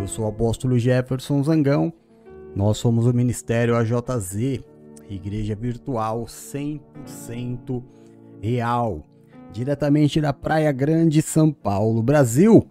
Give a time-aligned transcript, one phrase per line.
[0.00, 1.92] Eu sou o apóstolo Jefferson Zangão.
[2.56, 4.62] Nós somos o Ministério AJZ,
[5.10, 7.82] Igreja Virtual 100%
[8.40, 9.04] real,
[9.52, 12.66] diretamente da Praia Grande, São Paulo, Brasil,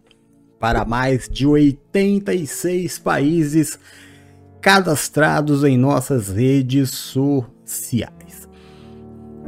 [0.59, 3.77] para mais de 86 países
[4.59, 8.49] cadastrados em nossas redes sociais.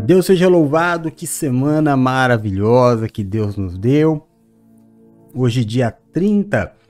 [0.05, 4.27] Deus seja louvado, que semana maravilhosa que Deus nos deu.
[5.33, 6.80] Hoje, dia 30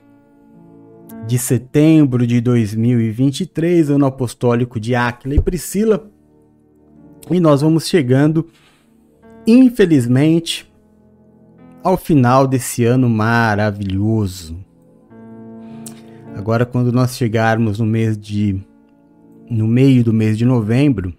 [1.26, 6.10] de setembro de 2023, ano apostólico de Áquila e Priscila.
[7.30, 8.46] E nós vamos chegando,
[9.46, 10.70] infelizmente,
[11.82, 14.58] ao final desse ano maravilhoso.
[16.34, 18.60] Agora, quando nós chegarmos no mês de.
[19.48, 21.12] no meio do mês de novembro,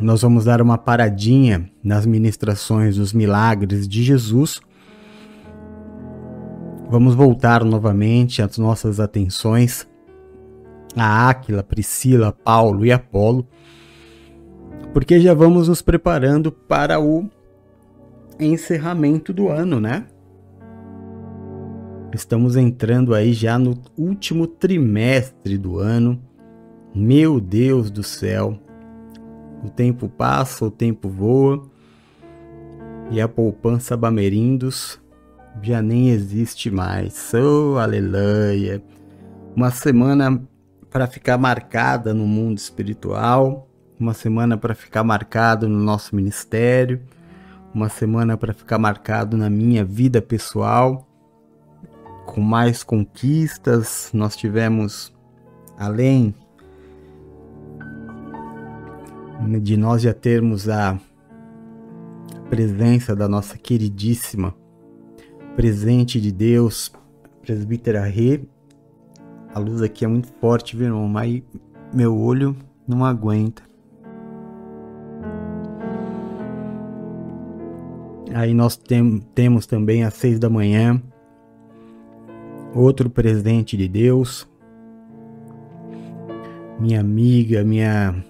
[0.00, 4.60] nós vamos dar uma paradinha nas ministrações dos milagres de Jesus
[6.88, 9.88] Vamos voltar novamente as nossas atenções
[10.96, 13.46] a Áquila, Priscila, Paulo e Apolo,
[14.94, 17.28] porque já vamos nos preparando para o
[18.40, 20.06] encerramento do ano, né?
[22.14, 26.18] Estamos entrando aí já no último trimestre do ano.
[26.94, 28.58] Meu Deus do céu.
[29.62, 31.62] O tempo passa, o tempo voa.
[33.10, 34.98] E a poupança Bamerindos
[35.62, 37.32] já nem existe mais.
[37.34, 38.82] Oh, aleluia!
[39.54, 40.42] Uma semana
[40.90, 43.68] para ficar marcada no mundo espiritual,
[43.98, 47.02] uma semana para ficar marcado no nosso ministério,
[47.74, 51.06] uma semana para ficar marcado na minha vida pessoal,
[52.26, 54.10] com mais conquistas.
[54.12, 55.14] Nós tivemos,
[55.78, 56.34] além
[59.62, 60.98] de nós já termos a
[62.48, 64.54] presença da nossa queridíssima
[65.56, 66.92] presente de Deus,
[67.40, 68.42] presbítera Rê.
[69.54, 71.08] A luz aqui é muito forte, viu, irmão?
[71.08, 71.42] Mas
[71.94, 72.54] meu olho
[72.86, 73.62] não aguenta.
[78.34, 81.02] Aí nós tem, temos também às seis da manhã
[82.74, 84.46] outro presente de Deus.
[86.78, 88.22] Minha amiga, minha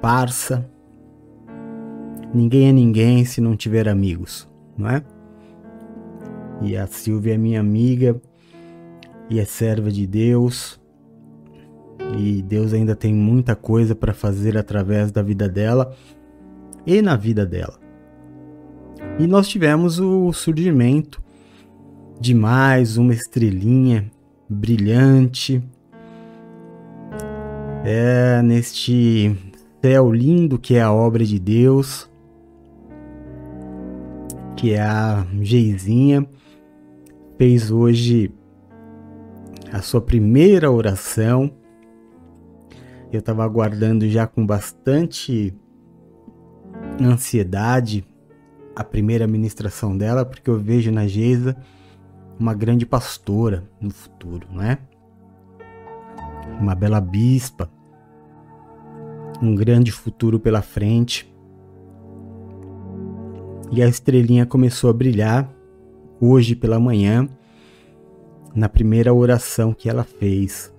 [0.00, 0.66] parça.
[2.32, 5.04] Ninguém é ninguém se não tiver amigos, não é?
[6.64, 8.20] E a Silvia é minha amiga
[9.28, 10.80] e é serva de Deus.
[12.16, 15.94] E Deus ainda tem muita coisa para fazer através da vida dela
[16.86, 17.80] e na vida dela.
[19.18, 21.20] E nós tivemos o surgimento
[22.20, 24.10] de mais uma estrelinha
[24.48, 25.62] brilhante.
[27.84, 29.36] É neste
[29.82, 32.08] céu lindo que é a obra de Deus,
[34.56, 36.24] que é a Geizinha
[37.42, 38.32] fez hoje
[39.72, 41.52] a sua primeira oração.
[43.12, 45.52] Eu estava aguardando já com bastante
[47.00, 48.06] ansiedade
[48.76, 51.56] a primeira ministração dela, porque eu vejo na Geisa
[52.38, 54.78] uma grande pastora no futuro, não é?
[56.60, 57.68] Uma bela bispa,
[59.42, 61.28] um grande futuro pela frente.
[63.72, 65.52] E a estrelinha começou a brilhar
[66.24, 67.28] hoje pela manhã,
[68.54, 70.72] na primeira oração que ela fez.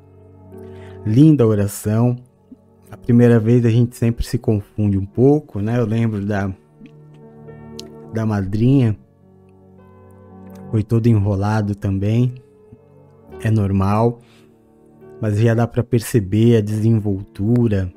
[1.05, 2.15] Linda oração.
[2.89, 5.77] A primeira vez a gente sempre se confunde um pouco, né?
[5.77, 6.49] Eu lembro da
[8.13, 8.95] da madrinha.
[10.71, 12.35] Foi todo enrolado também.
[13.41, 14.21] É normal,
[15.19, 17.91] mas já dá para perceber a desenvoltura,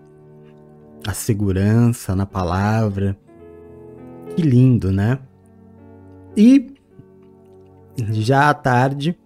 [1.07, 3.17] a segurança na palavra.
[4.35, 5.21] Que lindo, né?
[6.37, 6.76] E
[8.13, 9.17] já à tarde,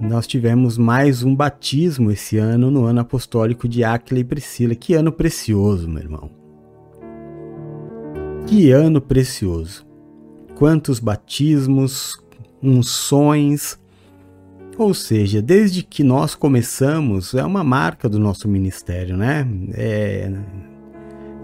[0.00, 4.74] nós tivemos mais um batismo esse ano, no ano apostólico de Áquila e Priscila.
[4.74, 6.30] Que ano precioso, meu irmão.
[8.46, 9.86] Que ano precioso.
[10.54, 12.22] Quantos batismos,
[12.62, 13.78] unções.
[14.76, 19.48] Ou seja, desde que nós começamos, é uma marca do nosso ministério, né?
[19.72, 20.30] É,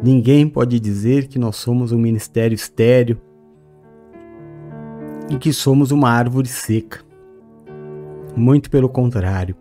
[0.02, 3.18] ninguém pode dizer que nós somos um ministério estéreo
[5.30, 7.00] e que somos uma árvore seca.
[8.36, 9.56] Muito pelo contrário.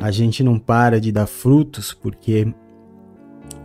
[0.00, 2.52] A gente não para de dar frutos porque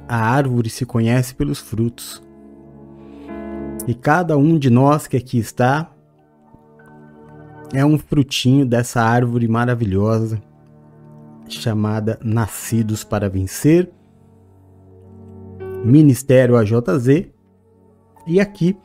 [0.08, 2.22] a árvore se conhece pelos frutos.
[3.88, 5.92] E cada um de nós que aqui está
[7.74, 10.42] é um frutinho dessa árvore maravilhosa
[11.48, 13.92] chamada Nascidos para Vencer,
[15.84, 17.28] Ministério AJZ,
[18.28, 18.78] e aqui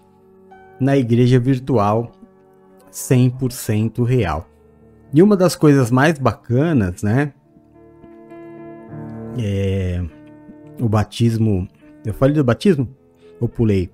[0.81, 2.13] na igreja virtual
[2.91, 4.49] 100% real.
[5.13, 7.33] E uma das coisas mais bacanas, né?
[9.39, 10.03] É
[10.81, 11.69] o batismo.
[12.05, 12.89] Eu falei do batismo?
[13.41, 13.91] Eu pulei.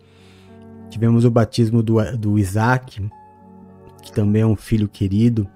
[0.89, 3.09] Tivemos o batismo do, do Isaac,
[4.03, 5.49] que também é um filho querido.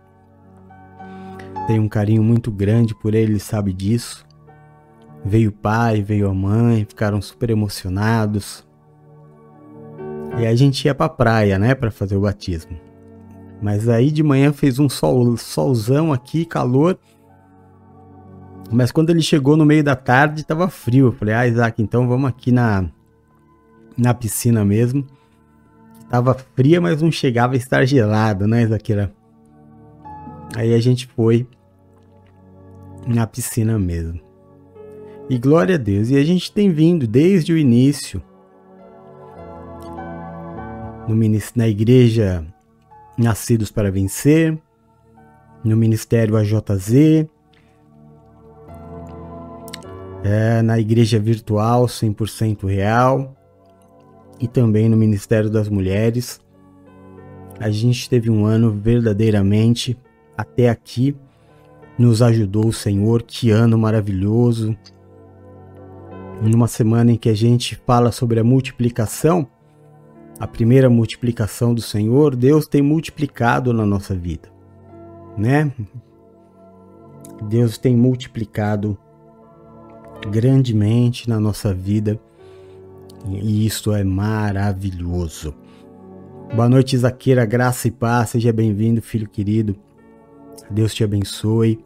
[1.66, 4.24] Tenho um carinho muito grande por ele, ele sabe disso.
[5.24, 8.65] Veio o pai, veio a mãe, ficaram super emocionados.
[10.38, 12.78] E a gente ia pra praia, né, para fazer o batismo.
[13.60, 16.98] Mas aí de manhã fez um sol, solzão aqui, calor.
[18.70, 21.06] Mas quando ele chegou no meio da tarde, tava frio.
[21.06, 22.86] Eu falei, ah, Isaac, então vamos aqui na,
[23.96, 25.06] na piscina mesmo.
[26.10, 29.12] Tava fria, mas não chegava a estar gelado, né, Isaquira?
[30.54, 31.46] Aí a gente foi
[33.06, 34.20] na piscina mesmo.
[35.30, 36.10] E glória a Deus.
[36.10, 38.22] E a gente tem vindo desde o início
[41.08, 41.16] no,
[41.54, 42.44] na igreja
[43.16, 44.58] Nascidos para Vencer,
[45.64, 47.26] no Ministério AJZ,
[50.22, 53.34] é, na Igreja Virtual 100% Real
[54.40, 56.40] e também no Ministério das Mulheres.
[57.58, 59.96] A gente teve um ano verdadeiramente
[60.36, 61.16] até aqui.
[61.98, 64.76] Nos ajudou o Senhor, que ano maravilhoso.
[66.42, 69.48] Numa semana em que a gente fala sobre a multiplicação,
[70.38, 74.48] a primeira multiplicação do Senhor, Deus tem multiplicado na nossa vida,
[75.36, 75.72] né?
[77.48, 78.96] Deus tem multiplicado
[80.30, 82.20] grandemente na nossa vida
[83.28, 85.54] e isso é maravilhoso.
[86.54, 89.74] Boa noite, Zaqueira, graça e paz, seja bem-vindo, filho querido.
[90.70, 91.78] Deus te abençoe.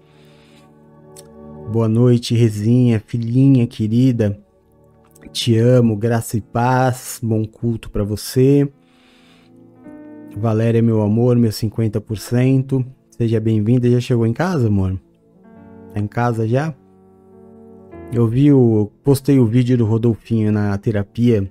[1.72, 4.38] Boa noite, Rezinha, filhinha querida.
[5.28, 8.70] Te amo, graça e paz, bom culto para você.
[10.36, 12.84] Valéria, meu amor, meu 50%.
[13.10, 13.90] Seja bem-vinda.
[13.90, 15.00] Já chegou em casa, amor?
[15.92, 16.74] Tá em casa já?
[18.12, 18.90] Eu vi o.
[19.04, 21.50] Postei o vídeo do Rodolfinho na terapia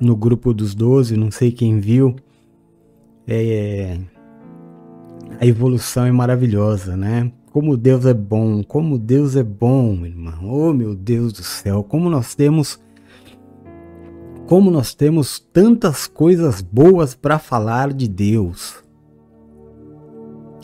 [0.00, 2.16] no grupo dos 12, não sei quem viu.
[3.26, 3.98] É,
[5.40, 7.32] a evolução é maravilhosa, né?
[7.54, 10.40] Como Deus é bom, como Deus é bom, irmão.
[10.42, 12.82] Oh, meu Deus do céu, como nós temos
[14.48, 18.82] como nós temos tantas coisas boas para falar de Deus.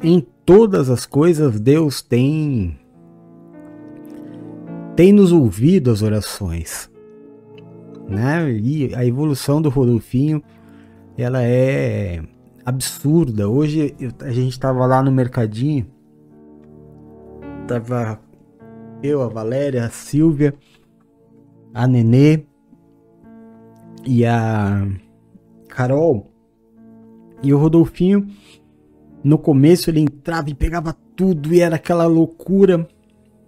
[0.02, 2.76] Em todas as coisas Deus tem
[4.96, 6.90] tem nos ouvido as orações,
[8.08, 8.50] né?
[8.50, 10.42] E a evolução do Rodolfinho,
[11.16, 12.20] ela é
[12.64, 13.48] absurda.
[13.48, 15.86] Hoje a gente estava lá no mercadinho
[17.70, 18.20] tava
[19.00, 20.52] eu, a Valéria, a Silvia,
[21.72, 22.42] a Nenê
[24.04, 24.88] e a
[25.68, 26.32] Carol.
[27.44, 28.26] E o Rodolfinho,
[29.22, 32.88] no começo ele entrava e pegava tudo e era aquela loucura.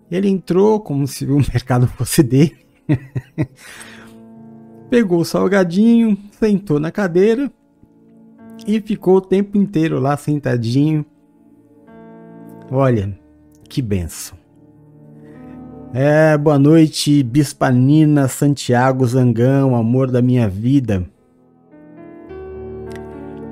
[0.09, 2.57] Ele entrou como se o mercado fosse dele.
[4.89, 7.51] Pegou o salgadinho, sentou na cadeira
[8.69, 11.05] e ficou o tempo inteiro lá sentadinho.
[12.71, 13.21] Olha,
[13.73, 14.37] que benção.
[15.95, 21.07] É, boa noite, Bispanina Santiago Zangão, amor da minha vida.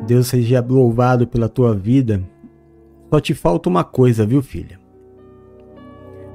[0.06, 2.22] Deus seja louvado pela tua vida.
[3.08, 4.78] Só te falta uma coisa, viu, filha?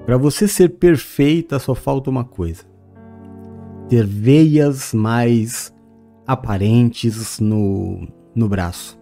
[0.04, 2.64] Para você ser perfeita, só falta uma coisa:
[3.88, 5.72] ter veias mais
[6.26, 9.00] aparentes no, no braço.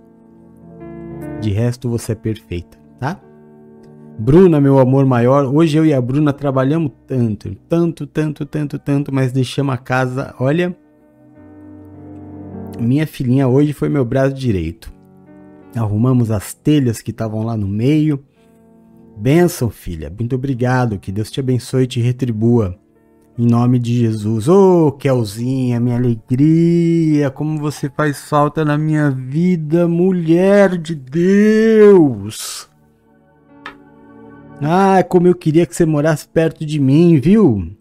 [1.39, 3.21] De resto, você é perfeita, tá?
[4.17, 9.13] Bruna, meu amor maior, hoje eu e a Bruna trabalhamos tanto, tanto, tanto, tanto, tanto,
[9.13, 10.75] mas deixamos a casa, olha.
[12.79, 14.93] Minha filhinha hoje foi meu braço direito.
[15.75, 18.23] Arrumamos as telhas que estavam lá no meio.
[19.17, 20.13] Benção, filha.
[20.15, 20.99] Muito obrigado.
[20.99, 22.77] Que Deus te abençoe e te retribua.
[23.37, 24.47] Em nome de Jesus.
[24.47, 27.31] Ô, oh, Kelzinha, minha alegria.
[27.31, 32.72] Como você faz falta na minha vida, mulher de Deus.
[34.63, 37.75] Ah, como eu queria que você morasse perto de mim, viu?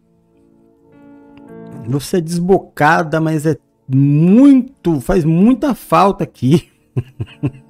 [1.86, 3.56] Você é desbocada, mas é
[3.88, 6.68] muito, faz muita falta aqui.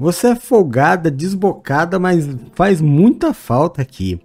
[0.00, 4.20] Você é folgada, desbocada, mas faz muita falta aqui.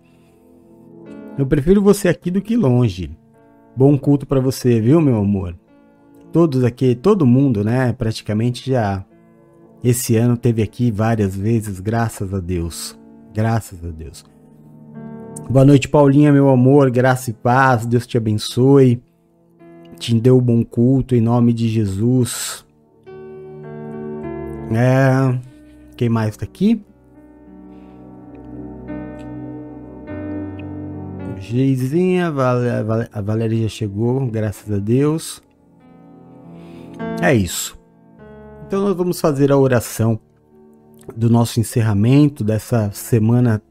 [1.36, 3.18] Eu prefiro você aqui do que longe.
[3.76, 5.58] Bom culto para você, viu, meu amor?
[6.32, 9.04] Todos aqui, todo mundo, né, praticamente já
[9.84, 12.96] esse ano teve aqui várias vezes, graças a Deus.
[13.34, 14.24] Graças a Deus.
[15.50, 16.92] Boa noite, Paulinha, meu amor.
[16.92, 17.86] Graça e paz.
[17.86, 19.02] Deus te abençoe.
[19.98, 22.66] Te o um bom culto em nome de Jesus.
[24.72, 25.40] É,
[25.96, 26.84] quem mais tá aqui?
[31.40, 32.34] Geizinha,
[33.12, 35.42] a Valéria já chegou, graças a Deus.
[37.22, 37.78] É isso.
[38.66, 40.20] Então nós vamos fazer a oração
[41.16, 43.62] do nosso encerramento dessa semana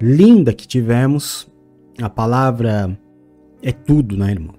[0.00, 1.48] linda que tivemos.
[2.00, 2.98] A palavra
[3.62, 4.54] é tudo, né, irmão?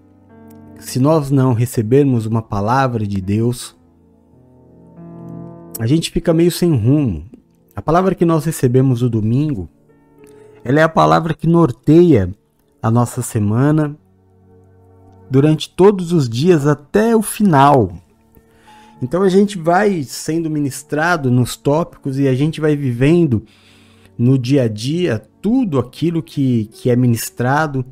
[0.80, 3.76] Se nós não recebermos uma palavra de Deus,
[5.80, 7.26] a gente fica meio sem rumo.
[7.76, 9.70] A palavra que nós recebemos no domingo,
[10.64, 12.34] ela é a palavra que norteia
[12.82, 13.98] a nossa semana
[15.30, 17.92] durante todos os dias até o final.
[19.02, 23.44] Então a gente vai sendo ministrado nos tópicos e a gente vai vivendo
[24.18, 27.86] no dia a dia tudo aquilo que, que é ministrado.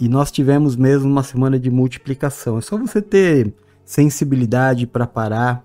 [0.00, 2.58] E nós tivemos mesmo uma semana de multiplicação.
[2.58, 3.52] É só você ter
[3.84, 5.64] sensibilidade para parar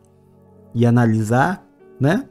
[0.73, 1.65] e analisar,
[1.99, 2.27] né?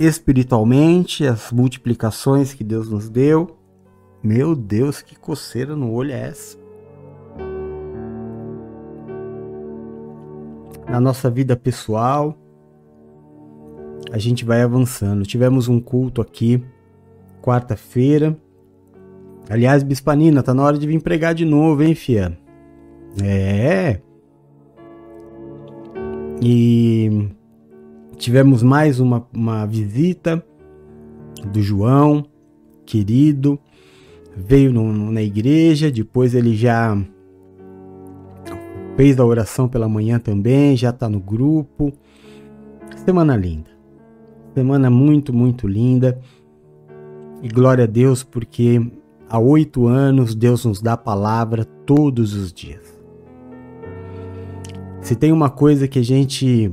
[0.00, 3.56] Espiritualmente, as multiplicações que Deus nos deu.
[4.20, 6.63] Meu Deus, que coceira no olho é essa?
[10.88, 12.38] Na nossa vida pessoal,
[14.12, 15.24] a gente vai avançando.
[15.24, 16.62] Tivemos um culto aqui
[17.42, 18.36] quarta-feira.
[19.48, 22.38] Aliás, Bispanina, tá na hora de vir pregar de novo, hein, fia?
[23.22, 24.00] É.
[26.40, 27.28] E
[28.16, 30.44] tivemos mais uma, uma visita
[31.52, 32.24] do João,
[32.86, 33.58] querido.
[34.36, 36.96] Veio no, na igreja, depois ele já
[38.96, 41.92] fez a oração pela manhã também, já está no grupo.
[43.04, 43.70] Semana linda.
[44.54, 46.18] Semana muito, muito linda.
[47.42, 48.80] E glória a Deus, porque
[49.28, 52.82] há oito anos Deus nos dá a palavra todos os dias.
[55.00, 56.72] Se tem uma coisa que a gente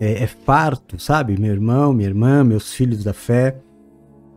[0.00, 1.38] é, é farto, sabe?
[1.38, 3.60] Meu irmão, minha irmã, meus filhos da fé,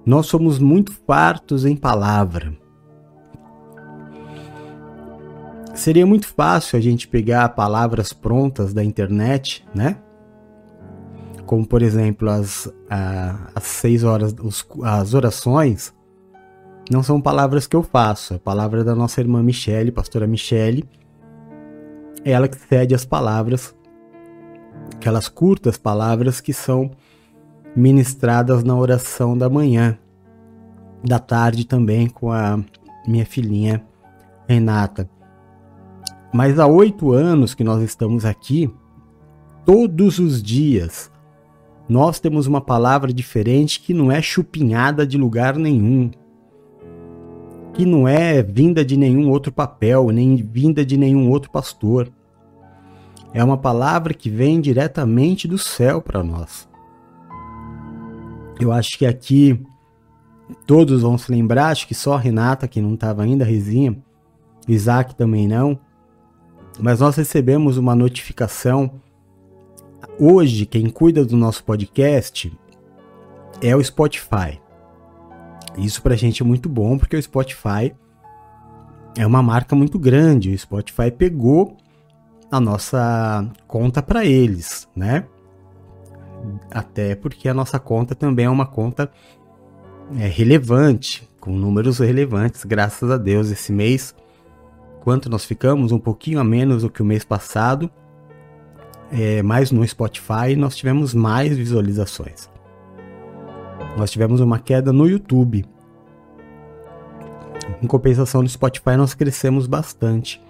[0.05, 2.53] nós somos muito fartos em palavra.
[5.73, 9.97] Seria muito fácil a gente pegar palavras prontas da internet, né?
[11.47, 15.93] Como, por exemplo, as, as seis horas, os, as orações,
[16.91, 20.87] não são palavras que eu faço, é palavra da nossa irmã Michele, pastora Michele,
[22.23, 23.75] é ela que cede as palavras,
[24.95, 26.91] aquelas curtas palavras que são
[27.75, 29.97] ministradas na oração da manhã,
[31.03, 32.59] da tarde também com a
[33.07, 33.83] minha filhinha
[34.47, 35.09] Renata.
[36.33, 38.67] Mas há oito anos que nós estamos aqui,
[39.63, 41.11] todos os dias,
[41.87, 46.09] nós temos uma palavra diferente que não é chupinhada de lugar nenhum,
[47.73, 52.11] que não é vinda de nenhum outro papel, nem vinda de nenhum outro pastor.
[53.31, 56.67] É uma palavra que vem diretamente do céu para nós.
[58.59, 59.59] Eu acho que aqui
[60.65, 63.97] todos vão se lembrar, acho que só a Renata, que não estava ainda, Rezinha,
[64.67, 65.79] Isaac também não.
[66.79, 68.99] Mas nós recebemos uma notificação.
[70.19, 72.51] Hoje, quem cuida do nosso podcast
[73.61, 74.59] é o Spotify.
[75.77, 77.93] Isso pra gente é muito bom, porque o Spotify
[79.17, 80.53] é uma marca muito grande.
[80.53, 81.77] O Spotify pegou
[82.51, 85.25] a nossa conta para eles, né?
[86.71, 89.11] Até porque a nossa conta também é uma conta
[90.17, 93.49] é, relevante, com números relevantes, graças a Deus.
[93.49, 94.13] Esse mês,
[95.03, 95.91] quanto nós ficamos?
[95.91, 97.91] Um pouquinho a menos do que o mês passado,
[99.11, 102.49] é, mas no Spotify nós tivemos mais visualizações.
[103.97, 105.65] Nós tivemos uma queda no YouTube.
[107.81, 110.41] Em compensação no Spotify nós crescemos bastante.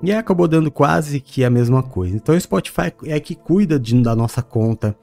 [0.00, 2.14] E aí acabou dando quase que a mesma coisa.
[2.14, 4.96] Então o Spotify é que cuida de, da nossa conta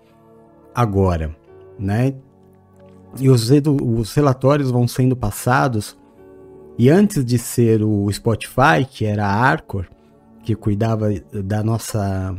[0.74, 1.36] agora,
[1.78, 2.16] né?
[3.20, 5.99] E os, os relatórios vão sendo passados.
[6.80, 9.86] E antes de ser o Spotify, que era a Arcor,
[10.42, 11.10] que cuidava
[11.44, 12.34] da nossa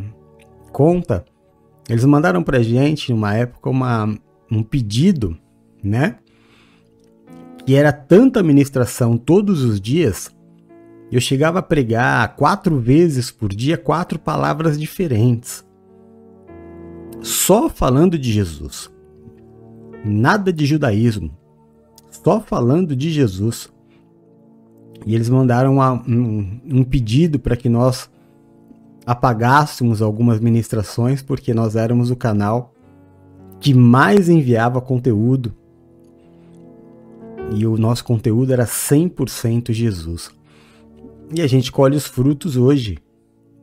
[0.73, 1.26] conta,
[1.87, 4.18] eles mandaram pra gente, numa época, uma,
[4.50, 5.37] um pedido,
[5.85, 6.16] né?
[7.66, 10.35] Que era tanta administração todos os dias,
[11.12, 15.62] eu chegava a pregar quatro vezes por dia quatro palavras diferentes.
[17.20, 18.90] Só falando de Jesus.
[20.02, 21.30] Nada de judaísmo.
[22.11, 23.70] Só falando de Jesus.
[25.07, 28.11] E eles mandaram uma, um, um pedido para que nós
[29.07, 32.75] apagássemos algumas ministrações, porque nós éramos o canal
[33.59, 35.54] que mais enviava conteúdo
[37.52, 40.30] e o nosso conteúdo era 100% Jesus.
[41.35, 42.99] E a gente colhe os frutos hoje.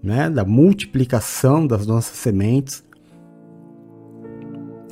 [0.01, 2.84] né, da multiplicação das nossas sementes.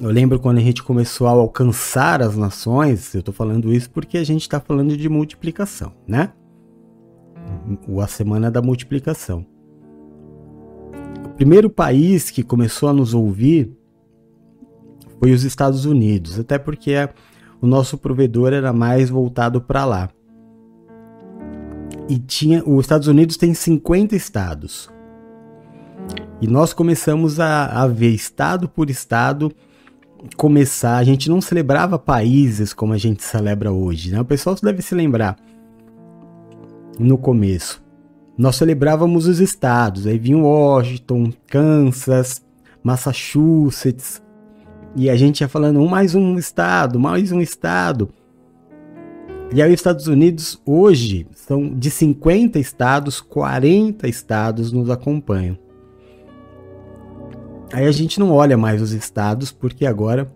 [0.01, 4.17] Eu lembro quando a gente começou a alcançar as nações, eu estou falando isso porque
[4.17, 6.33] a gente está falando de multiplicação, né?
[8.01, 9.45] A semana da multiplicação.
[11.25, 13.71] O primeiro país que começou a nos ouvir
[15.17, 16.93] foi os Estados Unidos, até porque
[17.61, 20.09] o nosso provedor era mais voltado para lá.
[22.09, 24.89] E tinha, os Estados Unidos tem 50 estados.
[26.41, 29.51] E nós começamos a, a ver estado por estado
[30.35, 34.19] começar, a gente não celebrava países como a gente celebra hoje, né?
[34.19, 35.37] O pessoal deve se lembrar
[36.99, 37.83] no começo.
[38.37, 42.43] Nós celebrávamos os estados, aí vinha Washington, Kansas,
[42.83, 44.21] Massachusetts,
[44.95, 48.09] e a gente ia falando um mais um estado, mais um estado.
[49.53, 55.57] E aí os Estados Unidos hoje são de 50 estados, 40 estados nos acompanham.
[57.75, 60.31] Aí a gente não olha mais os estados, porque agora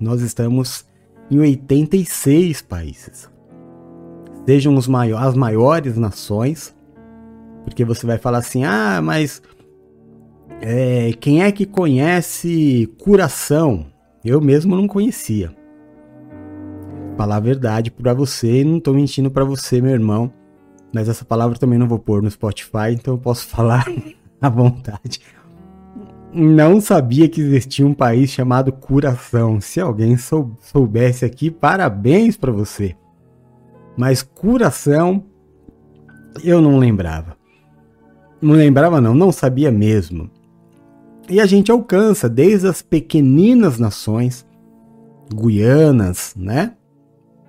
[0.00, 0.84] nós estamos
[1.30, 3.30] em 86 países.
[4.44, 6.74] Sejam os as maiores nações,
[7.62, 9.40] porque você vai falar assim: ah, mas
[10.60, 13.86] é, quem é que conhece curação?
[14.24, 15.54] Eu mesmo não conhecia.
[17.16, 20.32] Falar a verdade para você, não estou mentindo para você, meu irmão.
[20.92, 23.86] Mas essa palavra também não vou pôr no Spotify, então eu posso falar
[24.40, 25.20] à vontade
[26.32, 29.60] não sabia que existia um país chamado Curação.
[29.60, 32.96] Se alguém sou, soubesse aqui, parabéns para você.
[33.96, 35.24] Mas Curação
[36.42, 37.36] eu não lembrava.
[38.40, 40.30] Não lembrava não, não sabia mesmo.
[41.28, 44.46] E a gente alcança desde as pequeninas nações
[45.32, 46.74] guianas, né?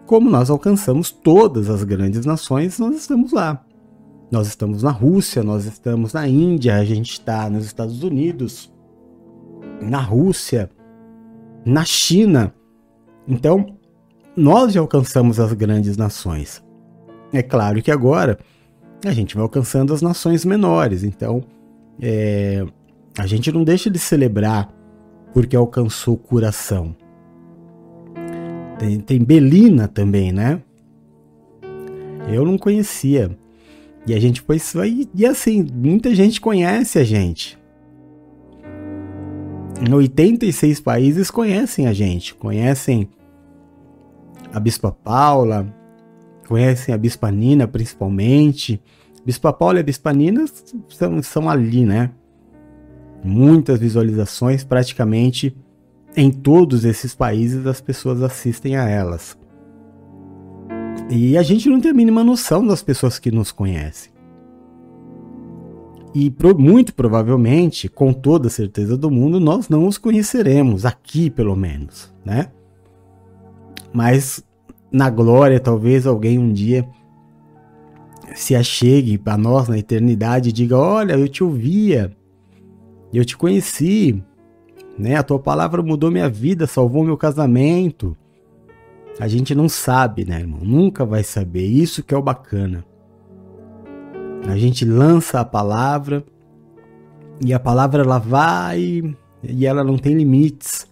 [0.06, 3.66] Como nós alcançamos todas as grandes nações, nós estamos lá.
[4.30, 8.73] Nós estamos na Rússia, nós estamos na Índia, a gente está nos Estados Unidos,
[9.84, 10.70] na Rússia,
[11.66, 12.54] na China.
[13.28, 13.78] Então,
[14.36, 16.63] nós já alcançamos as grandes nações.
[17.32, 18.38] É claro que agora
[19.06, 21.04] a gente vai alcançando as nações menores.
[21.04, 21.43] Então,
[22.02, 22.65] é,
[23.17, 24.74] a gente não deixa de celebrar
[25.34, 26.96] porque alcançou curação.
[28.78, 30.62] Tem, tem Belina também, né?
[32.32, 33.38] Eu não conhecia.
[34.06, 34.58] E a gente foi.
[35.15, 37.58] E, assim, muita gente conhece a gente.
[39.91, 43.09] 86 países conhecem a gente, conhecem
[44.51, 45.73] a Bispa Paula,
[46.47, 48.81] conhecem a Bispa Nina principalmente.
[49.25, 50.45] Bispa Paula e a Bispa Nina
[50.89, 52.12] são, são ali, né?
[53.23, 55.55] Muitas visualizações, praticamente
[56.15, 59.38] em todos esses países as pessoas assistem a elas.
[61.09, 64.12] E a gente não tem a mínima noção das pessoas que nos conhecem.
[66.13, 71.56] E pro, muito provavelmente, com toda certeza do mundo, nós não os conheceremos, aqui pelo
[71.56, 72.49] menos, né?
[73.91, 74.43] Mas
[74.91, 76.88] na glória, talvez alguém um dia
[78.36, 82.15] se achegue para nós na eternidade e diga: Olha, eu te ouvia,
[83.12, 84.23] eu te conheci,
[84.97, 85.15] né?
[85.15, 88.15] A tua palavra mudou minha vida, salvou meu casamento.
[89.19, 90.62] A gente não sabe, né, irmão?
[90.63, 91.65] Nunca vai saber.
[91.65, 92.84] Isso que é o bacana.
[94.47, 96.23] A gente lança a palavra
[97.43, 100.88] e a palavra ela vai e ela não tem limites.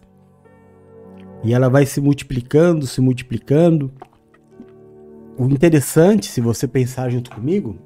[1.44, 3.92] E ela vai se multiplicando, se multiplicando.
[5.38, 7.78] O interessante, se você pensar junto comigo,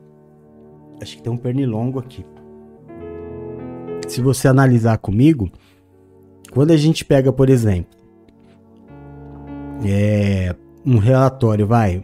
[1.02, 2.26] acho que tem um pernilongo aqui.
[4.08, 5.50] Se você analisar comigo,
[6.52, 7.96] quando a gente pega, por exemplo,
[9.86, 12.04] é, um relatório, vai,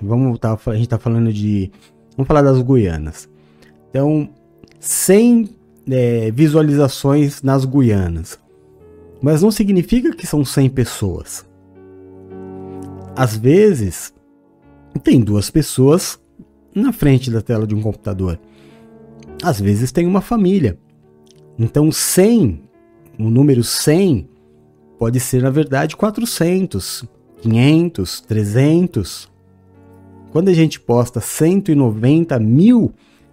[0.00, 1.70] vamos tá, a gente está falando de
[2.16, 3.28] Vamos falar das Guianas.
[3.90, 4.28] Então,
[4.78, 5.48] 100
[5.90, 8.38] é, visualizações nas Guianas.
[9.22, 11.46] Mas não significa que são 100 pessoas.
[13.14, 14.14] Às vezes,
[15.02, 16.18] tem duas pessoas
[16.74, 18.38] na frente da tela de um computador.
[19.42, 20.78] Às vezes tem uma família.
[21.58, 22.62] Então 100,
[23.18, 24.28] o número 100
[24.98, 27.04] pode ser na verdade 400,
[27.42, 29.29] 500, 300.
[30.32, 32.92] Quando a gente posta 190 mil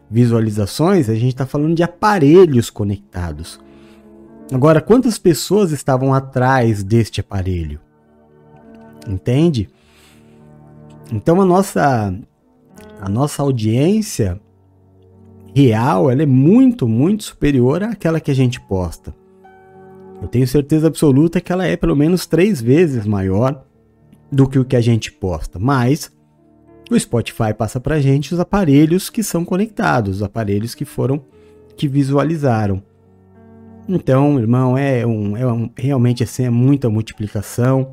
[0.10, 3.60] visualizações, a gente está falando de aparelhos conectados.
[4.52, 7.80] Agora, quantas pessoas estavam atrás deste aparelho?
[9.08, 9.70] Entende?
[11.12, 12.14] Então a nossa
[13.00, 14.40] a nossa audiência
[15.56, 19.14] real, ela é muito, muito superior àquela que a gente posta.
[20.22, 23.64] Eu tenho certeza absoluta que ela é pelo menos três vezes maior
[24.32, 25.60] do que o que a gente posta.
[25.60, 26.12] Mas
[26.90, 31.22] o Spotify passa para gente os aparelhos que são conectados, os aparelhos que foram
[31.76, 32.82] que visualizaram.
[33.88, 37.92] Então, irmão, é, um, é um, realmente assim, é muita multiplicação.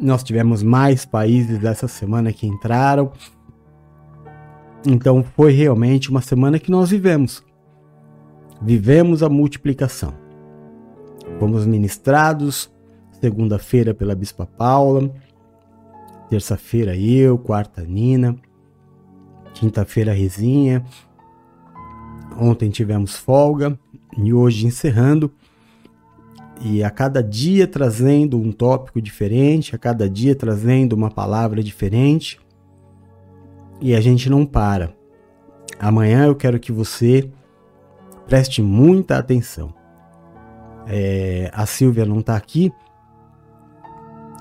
[0.00, 3.12] Nós tivemos mais países essa semana que entraram.
[4.86, 7.44] Então, foi realmente uma semana que nós vivemos.
[8.60, 10.12] Vivemos a multiplicação.
[11.38, 12.72] Fomos ministrados
[13.22, 15.08] segunda-feira pela Bispa Paula,
[16.32, 18.34] terça-feira eu, quarta Nina,
[19.52, 20.82] quinta-feira Rezinha.
[22.40, 23.78] Ontem tivemos folga
[24.16, 25.30] e hoje encerrando.
[26.62, 32.40] E a cada dia trazendo um tópico diferente, a cada dia trazendo uma palavra diferente.
[33.78, 34.96] E a gente não para.
[35.78, 37.30] Amanhã eu quero que você
[38.26, 39.74] preste muita atenção.
[40.86, 42.72] É, a Silvia não está aqui,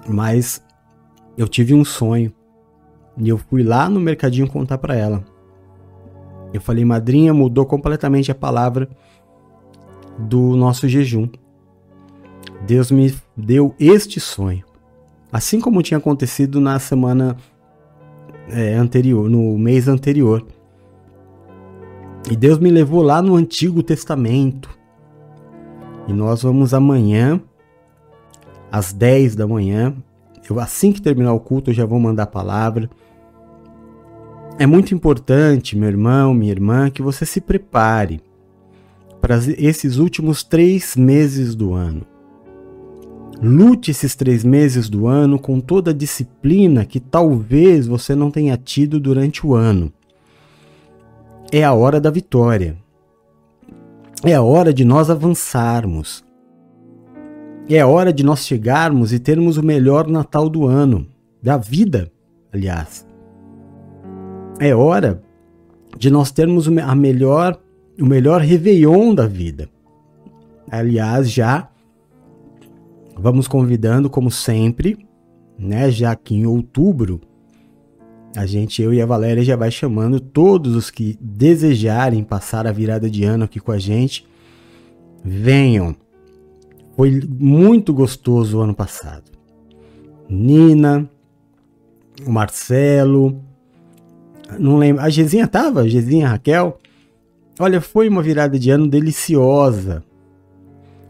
[0.08, 0.64] mas
[1.38, 2.34] eu tive um sonho
[3.18, 5.24] e eu fui lá no mercadinho contar para ela.
[6.54, 8.90] Eu falei, madrinha, mudou completamente a palavra
[10.18, 11.30] do nosso jejum.
[12.66, 14.64] Deus me deu este sonho.
[15.32, 17.38] Assim como tinha acontecido na semana
[18.50, 20.46] é, anterior, no mês anterior.
[22.30, 24.70] E Deus me levou lá no Antigo Testamento.
[26.08, 27.42] E nós vamos amanhã
[28.72, 29.96] às 10 da manhã.
[30.50, 32.90] Eu, assim que terminar o culto, eu já vou mandar a palavra.
[34.60, 38.22] É muito importante, meu irmão, minha irmã, que você se prepare
[39.22, 42.06] para esses últimos três meses do ano.
[43.42, 48.56] Lute esses três meses do ano com toda a disciplina que talvez você não tenha
[48.56, 49.92] tido durante o ano.
[51.52, 52.78] É a hora da vitória.
[54.24, 56.24] É a hora de nós avançarmos.
[57.70, 61.08] É hora de nós chegarmos e termos o melhor Natal do ano,
[61.42, 62.12] da vida,
[62.52, 63.06] aliás.
[64.60, 65.22] É hora
[65.98, 67.60] de nós termos a melhor,
[68.00, 69.70] o melhor Réveillon da vida.
[70.70, 71.70] Aliás, já
[73.18, 75.06] vamos convidando, como sempre,
[75.58, 75.92] né?
[75.92, 77.22] Já que em outubro,
[78.36, 82.72] a gente, eu e a Valéria, já vai chamando todos os que desejarem passar a
[82.72, 84.26] virada de ano aqui com a gente.
[85.24, 85.96] Venham,
[87.02, 89.24] foi muito gostoso o ano passado.
[90.30, 91.10] Nina,
[92.24, 93.42] o Marcelo,
[94.60, 95.82] não lembro, a Gezinha tava?
[95.82, 96.78] A Gezinha, a Raquel?
[97.60, 100.04] Olha, foi uma virada de ano deliciosa.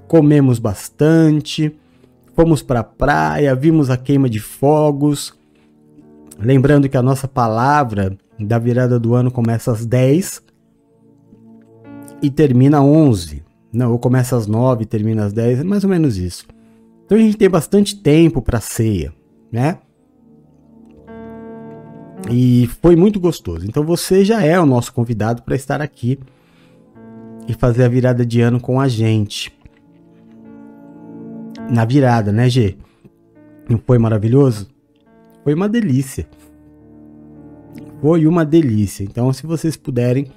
[0.08, 1.78] Comemos bastante,
[2.38, 5.38] fomos para a praia, vimos a queima de fogos.
[6.40, 10.42] Lembrando que a nossa palavra da virada do ano começa às 10
[12.22, 13.51] e termina às 11.
[13.74, 16.46] Não, ou começa às 9 e termina às 10, é mais ou menos isso.
[17.06, 19.14] Então a gente tem bastante tempo para ceia,
[19.52, 19.80] né?
[22.30, 23.66] E foi muito gostoso.
[23.66, 26.20] Então você já é o nosso convidado para estar aqui
[27.48, 29.52] e fazer a virada de ano com a gente.
[31.70, 32.78] Na virada, né, G?
[33.70, 34.70] Não foi maravilhoso?
[35.44, 36.28] Foi uma delícia.
[38.02, 39.04] Foi uma delícia.
[39.04, 40.32] Então, se vocês puderem,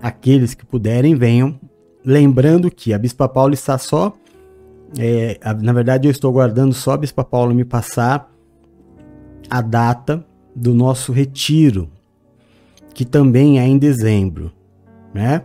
[0.00, 1.58] aqueles que puderem, venham
[2.06, 4.16] Lembrando que a Bispa Paula está só.
[4.96, 8.32] É, na verdade, eu estou aguardando só a Bispa Paula me passar
[9.50, 11.90] a data do nosso retiro,
[12.94, 14.52] que também é em dezembro,
[15.12, 15.42] né?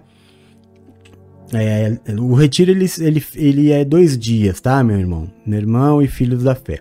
[1.51, 5.29] É, o retiro ele, ele, ele é dois dias, tá, meu irmão?
[5.43, 6.79] Meu irmão e filhos da fé.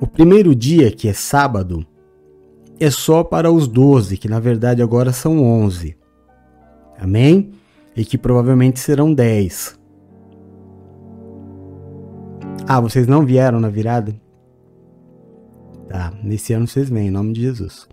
[0.00, 1.84] O primeiro dia, que é sábado,
[2.78, 5.96] é só para os doze, que na verdade agora são onze.
[6.98, 7.52] Amém?
[8.00, 9.78] E que provavelmente serão 10.
[12.66, 14.18] Ah, vocês não vieram na virada?
[15.86, 17.86] Tá, nesse ano vocês vêm, em nome de Jesus.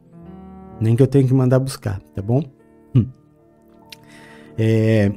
[0.80, 2.41] Nem que eu tenha que mandar buscar, tá bom?
[2.96, 3.06] Hum.
[4.58, 5.12] É,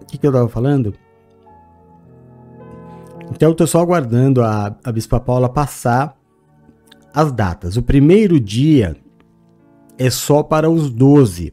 [0.00, 0.94] o que, que eu tava falando?
[3.30, 6.16] Então eu tô só aguardando a, a Bispa Paula passar
[7.12, 7.76] as datas.
[7.76, 8.96] O primeiro dia
[9.98, 11.52] é só para os 12,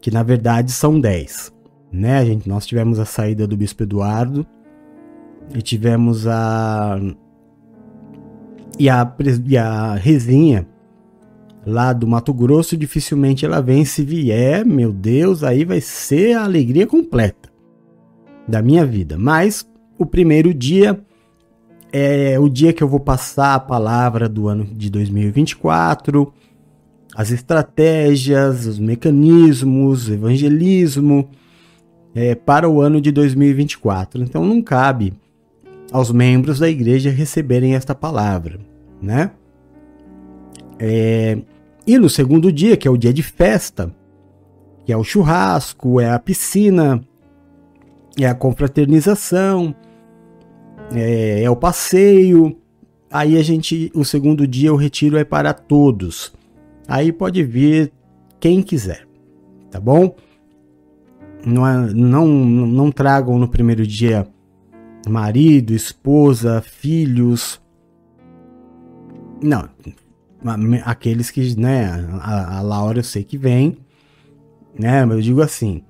[0.00, 1.51] que na verdade são 10
[1.92, 2.24] né?
[2.24, 4.46] gente, nós tivemos a saída do Bispo Eduardo
[5.54, 6.98] e tivemos a
[8.78, 9.14] e a,
[9.46, 10.66] e a Rezinha
[11.66, 13.84] lá do Mato Grosso, dificilmente ela vem.
[13.84, 17.50] Se vier, meu Deus, aí vai ser a alegria completa
[18.48, 19.16] da minha vida.
[19.18, 20.98] Mas o primeiro dia
[21.92, 26.32] é o dia que eu vou passar a palavra do ano de 2024,
[27.14, 31.28] as estratégias, os mecanismos, evangelismo
[32.14, 34.22] é, para o ano de 2024.
[34.22, 35.12] Então não cabe
[35.90, 38.58] aos membros da igreja receberem esta palavra,
[39.00, 39.30] né?
[40.78, 41.38] É,
[41.86, 43.94] e no segundo dia, que é o dia de festa,
[44.84, 47.02] que é o churrasco, é a piscina,
[48.18, 49.74] é a confraternização,
[50.94, 52.56] é, é o passeio.
[53.10, 56.32] Aí a gente, o segundo dia, o retiro é para todos.
[56.88, 57.92] Aí pode vir
[58.40, 59.06] quem quiser,
[59.70, 60.14] tá bom?
[61.44, 64.26] Não, é, não, não tragam no primeiro dia
[65.08, 67.60] marido, esposa, filhos.
[69.42, 69.68] Não,
[70.84, 71.86] aqueles que, né,
[72.20, 73.76] a, a Laura eu sei que vem,
[74.78, 75.82] né, mas eu digo assim,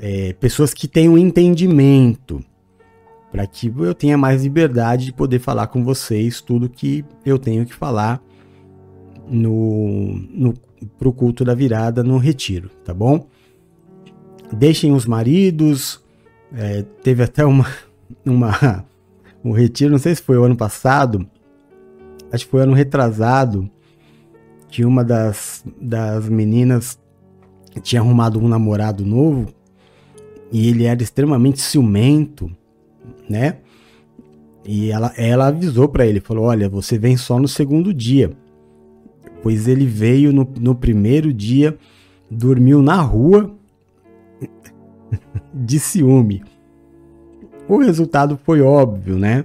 [0.00, 2.42] é, pessoas que têm um entendimento,
[3.30, 7.66] para que eu tenha mais liberdade de poder falar com vocês tudo que eu tenho
[7.66, 8.22] que falar
[9.28, 10.54] no, no
[10.98, 13.26] pro culto da virada no retiro, tá bom?
[14.52, 16.02] Deixem os maridos,
[16.52, 17.66] é, teve até uma,
[18.24, 18.84] uma
[19.44, 21.26] um retiro, não sei se foi o ano passado,
[22.32, 23.70] acho que foi ano retrasado,
[24.68, 26.98] que uma das, das meninas
[27.82, 29.48] tinha arrumado um namorado novo
[30.50, 32.50] e ele era extremamente ciumento,
[33.28, 33.58] né?
[34.64, 38.32] E ela, ela avisou para ele, falou: Olha, você vem só no segundo dia.
[39.42, 41.76] Pois ele veio no, no primeiro dia,
[42.28, 43.55] dormiu na rua
[45.52, 46.42] de ciúme.
[47.68, 49.44] O resultado foi óbvio, né?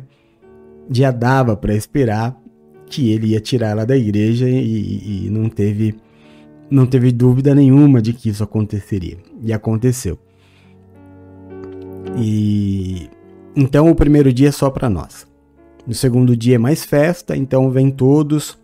[0.89, 2.39] Já dava para esperar
[2.85, 5.95] que ele ia tirar ela da igreja e, e, não teve
[6.69, 9.17] não teve dúvida nenhuma de que isso aconteceria.
[9.43, 10.17] E aconteceu.
[12.17, 13.09] E
[13.55, 15.27] então o primeiro dia é só para nós.
[15.85, 18.57] No segundo dia é mais festa, então vem todos.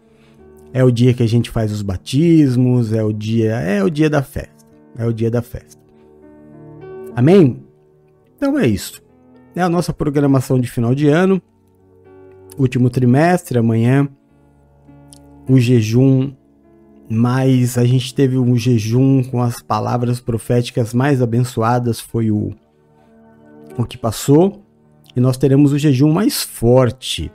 [0.74, 4.10] É o dia que a gente faz os batismos, é o dia, é o dia
[4.10, 4.66] da festa.
[4.98, 5.77] É o dia da festa.
[7.18, 7.66] Amém?
[8.36, 9.04] Então é isso.
[9.56, 11.42] É a nossa programação de final de ano.
[12.58, 14.08] Último trimestre, amanhã
[15.50, 16.32] o jejum
[17.10, 22.54] mas a gente teve um jejum com as palavras proféticas mais abençoadas, foi o,
[23.78, 24.62] o que passou,
[25.16, 27.32] e nós teremos o jejum mais forte.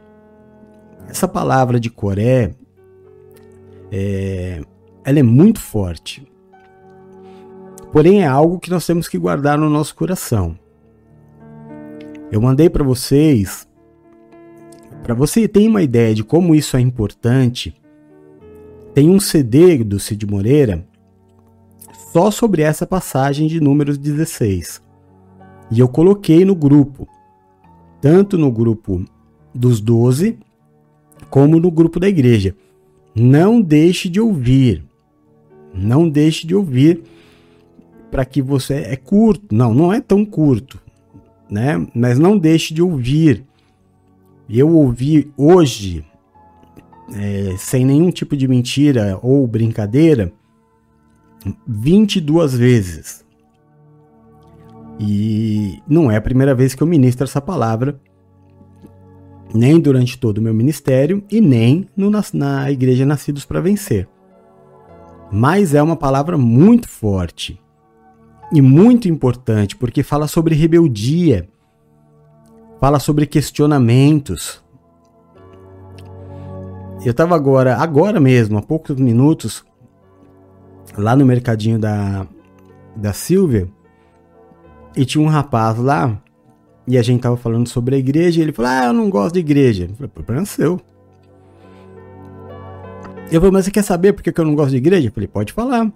[1.09, 2.55] Essa palavra de Coré,
[3.90, 4.62] é,
[5.05, 6.27] ela é muito forte,
[7.93, 10.59] porém é algo que nós temos que guardar no nosso coração.
[12.31, 13.69] Eu mandei para vocês,
[15.03, 17.77] para você ter uma ideia de como isso é importante,
[18.95, 20.87] tem um CD do Cid Moreira
[22.13, 24.83] só sobre essa passagem de Números 16.
[25.71, 27.07] E eu coloquei no grupo,
[28.01, 29.05] tanto no grupo
[29.55, 30.39] dos 12,
[31.29, 32.55] como no grupo da igreja.
[33.15, 34.85] Não deixe de ouvir.
[35.75, 37.03] Não deixe de ouvir
[38.12, 39.55] para que você é curto.
[39.55, 40.79] Não, não é tão curto,
[41.51, 41.85] né?
[41.94, 43.42] Mas não deixe de ouvir.
[44.48, 46.05] Eu ouvi hoje
[47.14, 50.31] é, sem nenhum tipo de mentira ou brincadeira,
[51.66, 53.25] 22 vezes.
[55.01, 57.98] E não é a primeira vez que eu ministro essa palavra,
[59.55, 64.07] nem durante todo o meu ministério e nem no, na, na Igreja Nascidos para Vencer.
[65.33, 67.62] Mas é uma palavra muito forte
[68.53, 71.49] e muito importante, porque fala sobre rebeldia,
[72.81, 74.62] fala sobre questionamentos,
[77.05, 79.65] eu tava agora, agora mesmo, há poucos minutos,
[80.97, 82.27] lá no mercadinho da,
[82.95, 83.69] da Silvia,
[84.97, 86.21] e tinha um rapaz lá,
[86.87, 89.35] e a gente tava falando sobre a igreja, e ele falou, ah, eu não gosto
[89.35, 89.85] de igreja.
[89.85, 90.81] Eu falei, problema é seu.
[93.31, 95.09] Eu falei, mas você quer saber por que eu não gosto de igreja?
[95.09, 95.91] Eu falei, pode falar.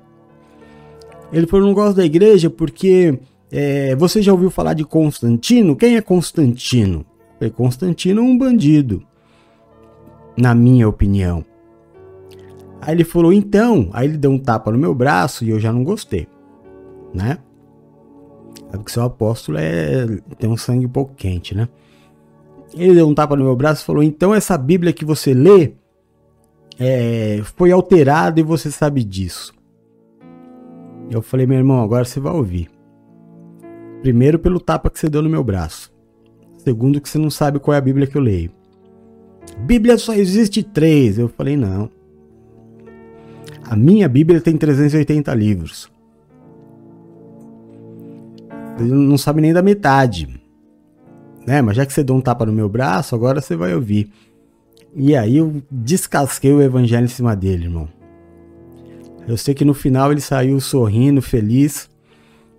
[1.32, 3.18] Ele falou, não gosto da igreja porque
[3.50, 5.76] é, você já ouviu falar de Constantino?
[5.76, 7.04] Quem é Constantino?
[7.38, 9.02] Falei, Constantino é um bandido
[10.36, 11.44] na minha opinião.
[12.80, 15.72] Aí ele falou, então, aí ele deu um tapa no meu braço e eu já
[15.72, 16.28] não gostei,
[17.12, 17.38] né?
[18.72, 20.06] É porque seu apóstolo é,
[20.38, 21.68] tem um sangue um pouco quente, né?
[22.74, 25.72] Ele deu um tapa no meu braço e falou, então essa Bíblia que você lê
[26.78, 29.55] é, foi alterada e você sabe disso.
[31.10, 32.68] Eu falei, meu irmão, agora você vai ouvir.
[34.02, 35.92] Primeiro pelo tapa que você deu no meu braço.
[36.58, 38.50] Segundo que você não sabe qual é a Bíblia que eu leio.
[39.58, 41.18] Bíblia só existe três.
[41.18, 41.88] Eu falei, não.
[43.64, 45.90] A minha Bíblia tem 380 livros.
[48.78, 50.28] Ele não sabe nem da metade.
[51.46, 51.62] Né?
[51.62, 54.10] Mas já que você deu um tapa no meu braço, agora você vai ouvir.
[54.94, 57.88] E aí eu descasquei o evangelho em cima dele, irmão.
[59.26, 61.90] Eu sei que no final ele saiu sorrindo, feliz,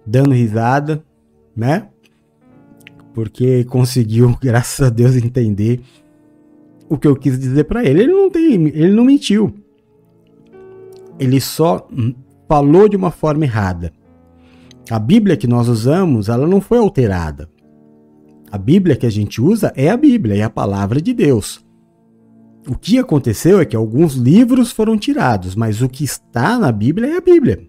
[0.05, 1.03] dando risada,
[1.55, 1.87] né?
[3.13, 5.81] Porque conseguiu, graças a Deus, entender
[6.89, 8.03] o que eu quis dizer para ele.
[8.03, 9.53] Ele não tem, ele não mentiu.
[11.17, 11.87] Ele só
[12.47, 13.91] falou de uma forma errada.
[14.89, 17.49] A Bíblia que nós usamos, ela não foi alterada.
[18.49, 21.65] A Bíblia que a gente usa é a Bíblia, é a palavra de Deus.
[22.69, 27.07] O que aconteceu é que alguns livros foram tirados, mas o que está na Bíblia
[27.13, 27.65] é a Bíblia.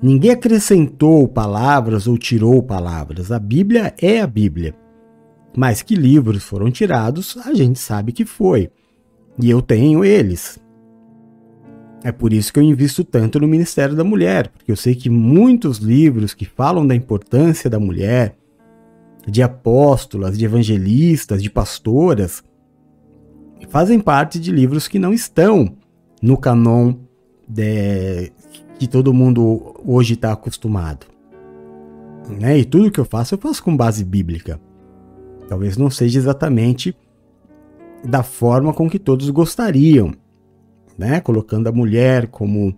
[0.00, 3.32] Ninguém acrescentou palavras ou tirou palavras.
[3.32, 4.74] A Bíblia é a Bíblia.
[5.56, 8.70] Mas que livros foram tirados, a gente sabe que foi.
[9.42, 10.60] E eu tenho eles.
[12.04, 15.10] É por isso que eu invisto tanto no Ministério da Mulher, porque eu sei que
[15.10, 18.36] muitos livros que falam da importância da mulher,
[19.26, 22.42] de apóstolas, de evangelistas, de pastoras,
[23.68, 25.76] fazem parte de livros que não estão
[26.22, 26.94] no canon
[27.48, 28.32] de,
[28.78, 31.06] que todo mundo hoje está acostumado.
[32.28, 32.58] Né?
[32.58, 34.60] E tudo que eu faço, eu faço com base bíblica.
[35.48, 36.96] Talvez não seja exatamente
[38.04, 40.14] da forma com que todos gostariam,
[40.96, 41.20] né?
[41.20, 42.74] Colocando a mulher como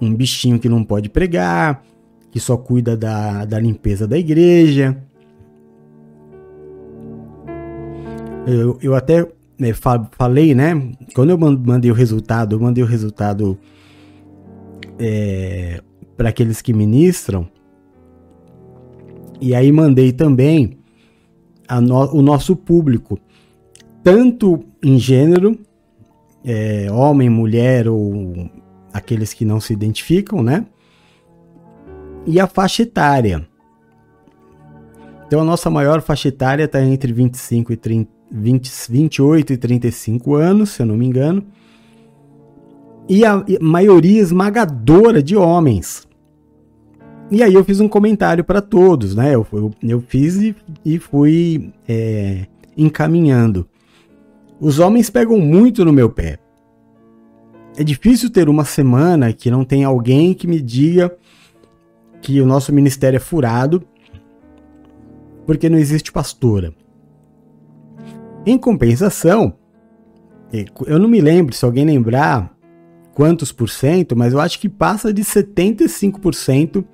[0.00, 1.82] um bichinho que não pode pregar,
[2.30, 4.96] que só cuida da, da limpeza da igreja.
[8.46, 9.28] Eu, eu até
[9.58, 10.92] né, falei, né?
[11.14, 13.58] Quando eu mandei o resultado, eu mandei o resultado
[14.98, 15.80] é,
[16.16, 17.48] para aqueles que ministram.
[19.40, 20.78] E aí mandei também
[21.80, 23.18] no, o nosso público,
[24.02, 25.58] tanto em gênero,
[26.44, 28.50] é, homem, mulher ou
[28.92, 30.66] aqueles que não se identificam, né?
[32.26, 33.46] E a faixa etária.
[35.26, 40.34] Então a nossa maior faixa etária está entre 25 e 30, 20, 28 e 35
[40.34, 41.44] anos, se eu não me engano
[43.08, 46.06] e a maioria esmagadora de homens.
[47.30, 49.34] E aí eu fiz um comentário para todos, né?
[49.34, 53.66] Eu, eu, eu fiz e, e fui é, encaminhando.
[54.60, 56.38] Os homens pegam muito no meu pé.
[57.76, 61.14] É difícil ter uma semana que não tem alguém que me diga
[62.20, 63.82] que o nosso ministério é furado
[65.46, 66.72] porque não existe pastora.
[68.44, 69.54] Em compensação,
[70.86, 72.52] eu não me lembro, se alguém lembrar,
[73.14, 76.84] quantos por cento, mas eu acho que passa de 75%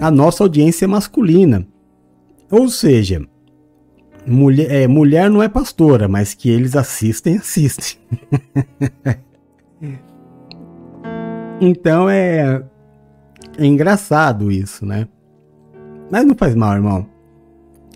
[0.00, 1.66] a nossa audiência masculina.
[2.50, 3.26] Ou seja,
[4.26, 7.98] mulher, é, mulher não é pastora, mas que eles assistem, assistem.
[11.60, 12.64] então é,
[13.58, 15.08] é engraçado isso, né?
[16.10, 17.13] Mas não faz mal, irmão.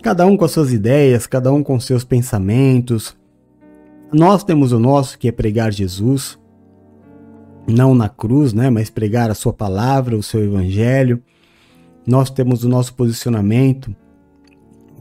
[0.01, 3.17] Cada um com as suas ideias, cada um com seus pensamentos,
[4.11, 6.39] nós temos o nosso, que é pregar Jesus,
[7.67, 11.21] não na cruz, né, mas pregar a sua palavra, o seu evangelho.
[12.07, 13.95] Nós temos o nosso posicionamento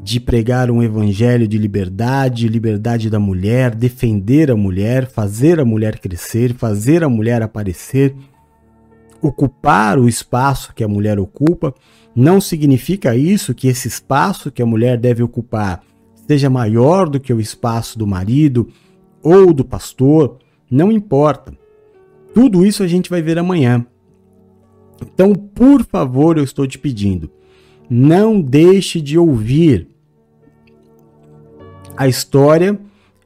[0.02, 5.98] de pregar um evangelho de liberdade, liberdade da mulher, defender a mulher, fazer a mulher
[5.98, 8.14] crescer, fazer a mulher aparecer,
[9.20, 11.74] ocupar o espaço que a mulher ocupa.
[12.20, 15.84] Não significa isso que esse espaço que a mulher deve ocupar
[16.26, 18.68] seja maior do que o espaço do marido,
[19.22, 20.36] ou do pastor,
[20.68, 21.56] não importa.
[22.34, 23.86] Tudo isso a gente vai ver amanhã.
[25.00, 27.30] Então, por favor, eu estou te pedindo,
[27.88, 29.86] não deixe de ouvir
[31.96, 32.76] a história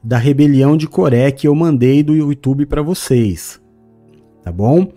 [0.03, 3.59] da rebelião de Coré que eu mandei do YouTube para vocês.
[4.43, 4.93] Tá bom?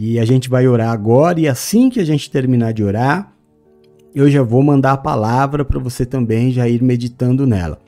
[0.00, 3.32] E a gente vai orar agora e assim que a gente terminar de orar,
[4.14, 7.80] eu já vou mandar a palavra para você também já ir meditando nela.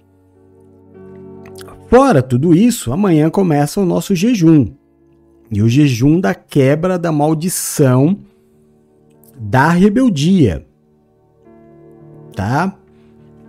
[1.89, 4.73] Fora tudo isso, amanhã começa o nosso jejum.
[5.53, 8.19] E o jejum da quebra da maldição
[9.39, 10.67] da rebeldia.
[12.35, 12.77] Tá?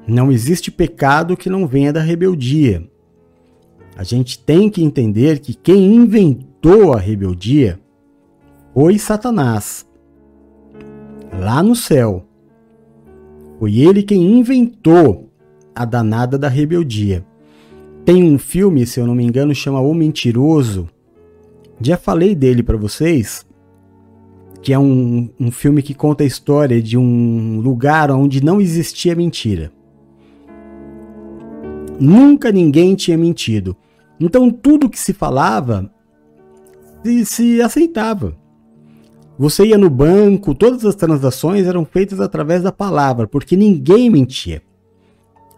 [0.07, 2.87] Não existe pecado que não venha da rebeldia.
[3.97, 7.79] A gente tem que entender que quem inventou a rebeldia
[8.73, 9.87] foi Satanás.
[11.39, 12.25] Lá no céu.
[13.59, 15.29] Foi ele quem inventou
[15.75, 17.25] a danada da rebeldia.
[18.03, 20.89] Tem um filme, se eu não me engano, chama O Mentiroso.
[21.79, 23.45] Já falei dele para vocês,
[24.61, 29.15] que é um, um filme que conta a história de um lugar onde não existia
[29.15, 29.71] mentira.
[31.99, 33.75] Nunca ninguém tinha mentido.
[34.19, 35.91] Então tudo que se falava
[37.03, 38.40] se, se aceitava.
[39.41, 44.61] Você ia no banco, todas as transações eram feitas através da palavra, porque ninguém mentia.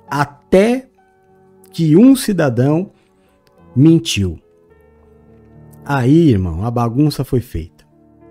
[0.10, 0.88] Até
[1.70, 2.92] que um cidadão
[3.76, 4.40] mentiu.
[5.84, 7.86] Aí, irmão, a bagunça foi feita,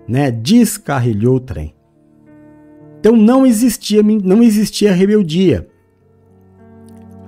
[0.07, 0.31] né?
[0.31, 1.75] Descarrilhou o trem.
[2.99, 5.67] Então não existia, não existia rebeldia.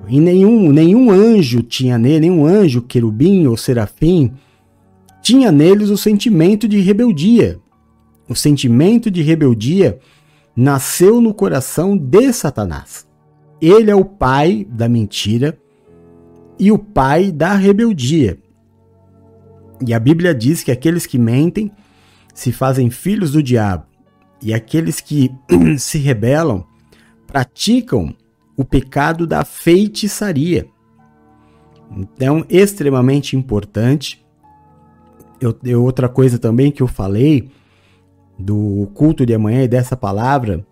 [0.07, 4.33] E nenhum, nenhum anjo tinha nele, nenhum anjo, querubim ou serafim,
[5.21, 7.63] tinha neles o sentimento de rebeldia.
[8.27, 9.99] O sentimento de rebeldia
[10.55, 13.07] nasceu no coração de Satanás.
[13.61, 15.57] Ele é o pai da mentira
[16.57, 18.37] e o pai da rebeldia.
[19.85, 21.71] E a Bíblia diz que aqueles que mentem
[22.33, 23.85] se fazem filhos do diabo,
[24.41, 25.31] e aqueles que
[25.79, 26.65] se rebelam
[27.25, 28.15] praticam
[28.55, 30.67] o pecado da feitiçaria.
[31.91, 34.25] Então, extremamente importante.
[35.39, 37.49] Eu, eu, outra coisa também que eu falei
[38.37, 40.65] do culto de amanhã e dessa palavra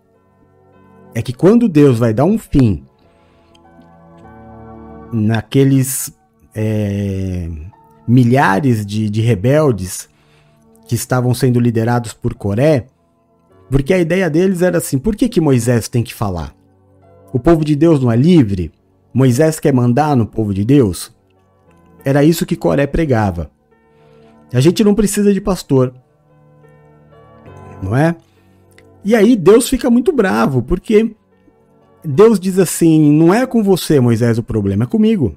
[1.16, 2.84] é que quando Deus vai dar um fim
[5.11, 6.14] naqueles
[6.55, 7.49] é,
[8.07, 10.09] milhares de, de rebeldes
[10.88, 12.88] que estavam sendo liderados por Coré,
[13.70, 16.55] porque a ideia deles era assim: por que, que Moisés tem que falar?
[17.32, 18.72] O povo de Deus não é livre?
[19.14, 21.16] Moisés quer mandar no povo de Deus?
[22.03, 23.51] Era isso que Coré pregava.
[24.51, 25.93] A gente não precisa de pastor.
[27.84, 28.16] Não é?
[29.04, 31.14] E aí Deus fica muito bravo, porque
[32.04, 35.36] Deus diz assim: não é com você, Moisés, o problema, é comigo.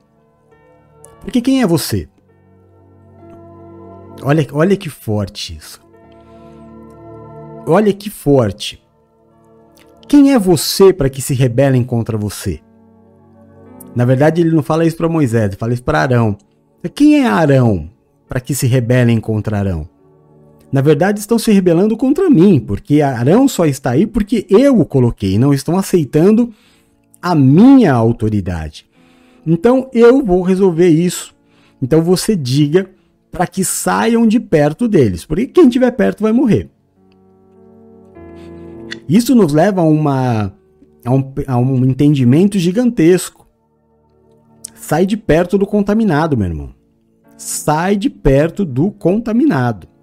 [1.21, 2.09] Porque quem é você?
[4.23, 5.85] Olha, olha que forte isso.
[7.67, 8.83] Olha que forte.
[10.07, 12.61] Quem é você para que se rebelem contra você?
[13.95, 16.39] Na verdade, ele não fala isso para Moisés, ele fala isso para Arão.
[16.95, 17.91] Quem é Arão
[18.29, 19.89] para que se rebelem contra Arão?
[20.77, 24.85] Na verdade, estão se rebelando contra mim, porque Arão só está aí porque eu o
[24.85, 26.53] coloquei, não estão aceitando
[27.23, 28.87] a minha autoridade.
[29.47, 31.35] Então eu vou resolver isso.
[31.81, 32.91] Então você diga
[33.33, 36.69] para que saiam de perto deles, porque quem estiver perto vai morrer.
[39.09, 40.53] Isso nos leva a, uma,
[41.07, 43.49] a, um, a um entendimento gigantesco.
[44.75, 46.75] Sai de perto do contaminado, meu irmão.
[47.35, 49.96] Sai de perto do contaminado.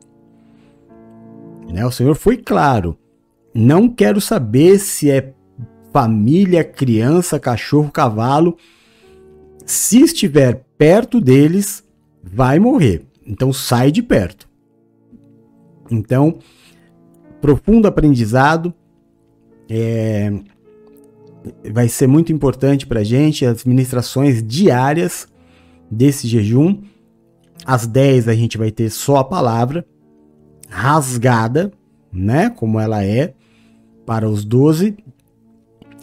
[1.74, 1.84] Né?
[1.84, 2.96] O Senhor foi claro.
[3.52, 5.34] Não quero saber se é
[5.92, 8.56] família, criança, cachorro, cavalo.
[9.66, 11.84] Se estiver perto deles,
[12.24, 13.08] vai morrer.
[13.26, 14.48] Então sai de perto.
[15.90, 16.38] Então,
[17.42, 18.72] profundo aprendizado.
[19.68, 20.32] É,
[21.72, 25.28] vai ser muito importante para a gente as ministrações diárias
[25.90, 26.84] desse jejum.
[27.66, 29.84] Às 10 a gente vai ter só a palavra
[30.74, 31.72] rasgada,
[32.12, 32.50] né?
[32.50, 33.34] Como ela é,
[34.06, 34.98] para os 12.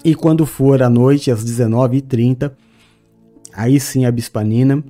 [0.04, 2.52] E quando for à noite, às 19h30,
[3.52, 4.82] aí sim a bispanina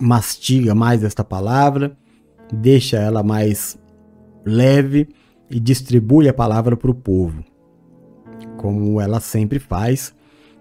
[0.00, 1.96] mastiga mais esta palavra,
[2.52, 3.78] deixa ela mais
[4.44, 5.08] leve
[5.50, 7.42] e distribui a palavra para o povo,
[8.58, 10.14] como ela sempre faz.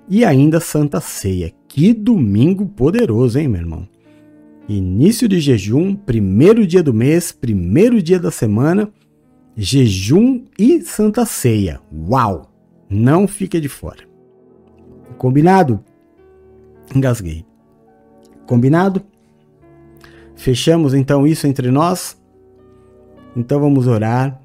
[0.08, 1.52] E ainda Santa Ceia.
[1.68, 3.88] Que domingo poderoso, hein, meu irmão?
[4.68, 8.90] Início de jejum, primeiro dia do mês, primeiro dia da semana,
[9.58, 11.82] jejum e Santa Ceia.
[11.92, 12.50] Uau!
[12.90, 14.04] Não fica de fora.
[15.18, 15.84] Combinado?
[16.96, 17.46] Engasguei.
[18.46, 19.02] Combinado?
[20.36, 22.18] Fechamos então isso entre nós?
[23.36, 24.42] Então vamos orar.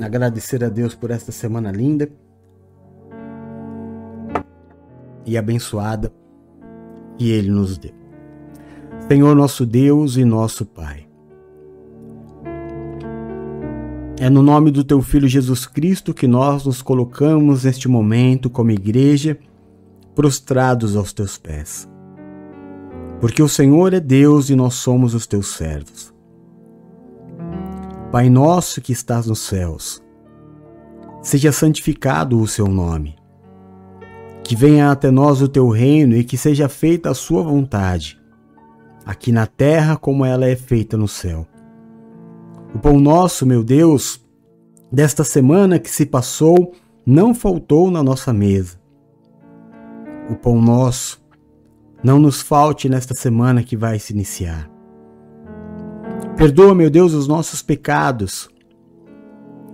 [0.00, 2.10] Agradecer a Deus por esta semana linda
[5.24, 6.12] e abençoada
[7.16, 8.05] que Ele nos deu.
[9.08, 11.06] Senhor nosso Deus e nosso Pai.
[14.18, 18.70] É no nome do Teu Filho Jesus Cristo que nós nos colocamos neste momento como
[18.70, 19.38] igreja,
[20.14, 21.88] prostrados aos Teus pés
[23.20, 26.14] porque o Senhor é Deus e nós somos os teus servos.
[28.12, 30.02] Pai nosso que estás nos céus,
[31.22, 33.16] seja santificado o seu nome.
[34.44, 38.18] Que venha até nós o teu reino e que seja feita a sua vontade,
[39.06, 41.46] aqui na terra como ela é feita no céu.
[42.74, 44.20] O pão nosso, meu Deus,
[44.90, 46.74] desta semana que se passou,
[47.06, 48.76] não faltou na nossa mesa.
[50.28, 51.24] O pão nosso,
[52.02, 54.68] não nos falte nesta semana que vai se iniciar.
[56.36, 58.50] Perdoa, meu Deus, os nossos pecados,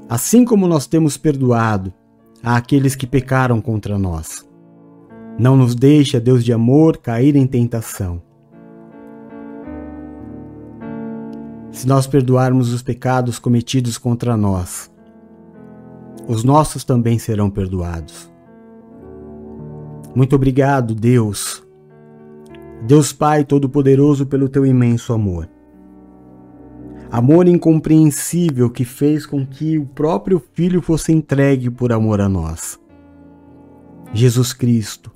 [0.08, 1.92] assim como nós temos perdoado
[2.42, 4.46] àqueles que pecaram contra nós.
[5.38, 8.22] Não nos deixa, Deus de amor, cair em tentação.
[11.72, 14.92] Se nós perdoarmos os pecados cometidos contra nós,
[16.28, 18.30] os nossos também serão perdoados.
[20.14, 21.66] Muito obrigado, Deus,
[22.86, 25.48] Deus Pai Todo-Poderoso, pelo teu imenso amor.
[27.10, 32.78] Amor incompreensível que fez com que o próprio Filho fosse entregue por amor a nós.
[34.12, 35.10] Jesus Cristo,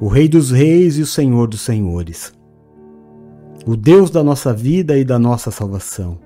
[0.00, 2.32] o Rei dos Reis e o Senhor dos Senhores,
[3.66, 6.18] o Deus da nossa vida e da nossa salvação.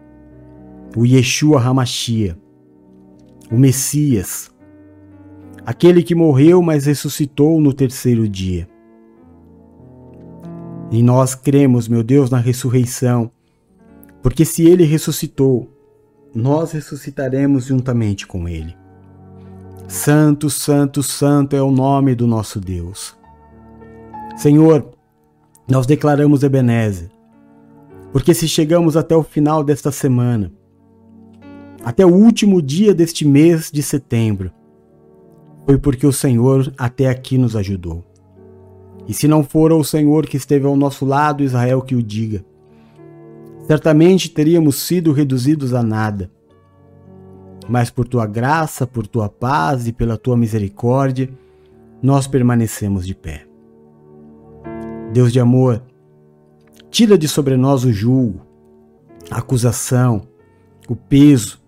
[0.97, 2.39] o Yeshua Hamashia,
[3.51, 4.49] o Messias,
[5.67, 8.69] aquele que morreu, mas ressuscitou no terceiro dia.
[10.93, 13.29] E nós cremos, meu Deus, na ressurreição,
[14.23, 15.69] porque se ele ressuscitou,
[16.33, 18.77] nós ressuscitaremos juntamente com ele.
[19.89, 23.17] Santo, Santo, Santo é o nome do nosso Deus.
[24.37, 24.89] Senhor,
[25.69, 27.11] nós declaramos Ebenezer,
[28.15, 30.53] porque se chegamos até o final desta semana,
[31.85, 34.53] até o último dia deste mês de setembro,
[35.67, 38.05] foi porque o Senhor até aqui nos ajudou.
[39.09, 42.45] E se não for o Senhor que esteve ao nosso lado, Israel que o diga.
[43.67, 46.31] Certamente teríamos sido reduzidos a nada
[47.69, 51.31] mas por tua graça, por tua paz e pela tua misericórdia,
[52.03, 53.47] nós permanecemos de pé.
[55.13, 55.83] Deus de amor,
[56.95, 58.47] tira de sobre nós o julgo,
[59.29, 60.29] a acusação,
[60.89, 61.61] o peso,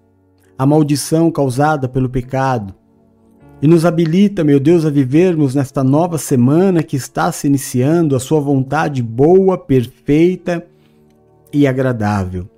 [0.56, 2.72] a maldição causada pelo pecado.
[3.60, 8.20] E nos habilita, meu Deus, a vivermos nesta nova semana que está se iniciando a
[8.20, 10.64] Sua vontade boa, perfeita
[11.52, 12.48] e agradável.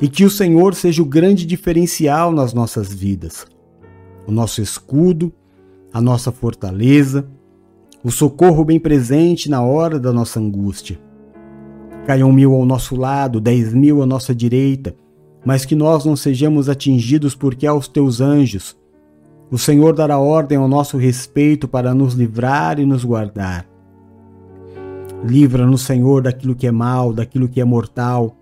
[0.00, 3.46] E que o Senhor seja o grande diferencial nas nossas vidas,
[4.26, 5.32] o nosso escudo,
[5.92, 7.28] a nossa fortaleza,
[8.02, 10.98] o socorro bem presente na hora da nossa angústia.
[12.06, 14.94] Caiam mil ao nosso lado, dez mil à nossa direita,
[15.44, 18.76] mas que nós não sejamos atingidos porque aos teus anjos
[19.50, 23.66] o Senhor dará ordem ao nosso respeito para nos livrar e nos guardar.
[25.24, 28.36] Livra-nos, Senhor, daquilo que é mal, daquilo que é mortal,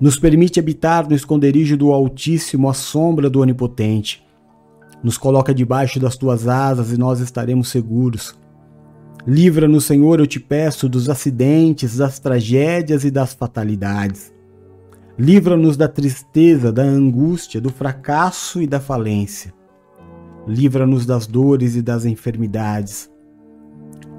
[0.00, 4.24] nos permite habitar no esconderijo do Altíssimo à sombra do Onipotente.
[5.02, 8.38] Nos coloca debaixo das tuas asas e nós estaremos seguros.
[9.26, 14.32] Livra-nos, Senhor, eu te peço, dos acidentes, das tragédias e das fatalidades.
[15.18, 19.52] Livra-nos da tristeza, da angústia, do fracasso e da falência.
[20.46, 23.10] Livra-nos das dores e das enfermidades.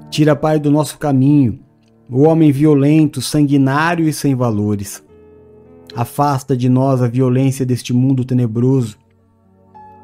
[0.08, 1.58] Tira, Pai, do nosso caminho
[2.14, 5.02] o homem violento, sanguinário e sem valores.
[5.96, 8.98] Afasta de nós a violência deste mundo tenebroso.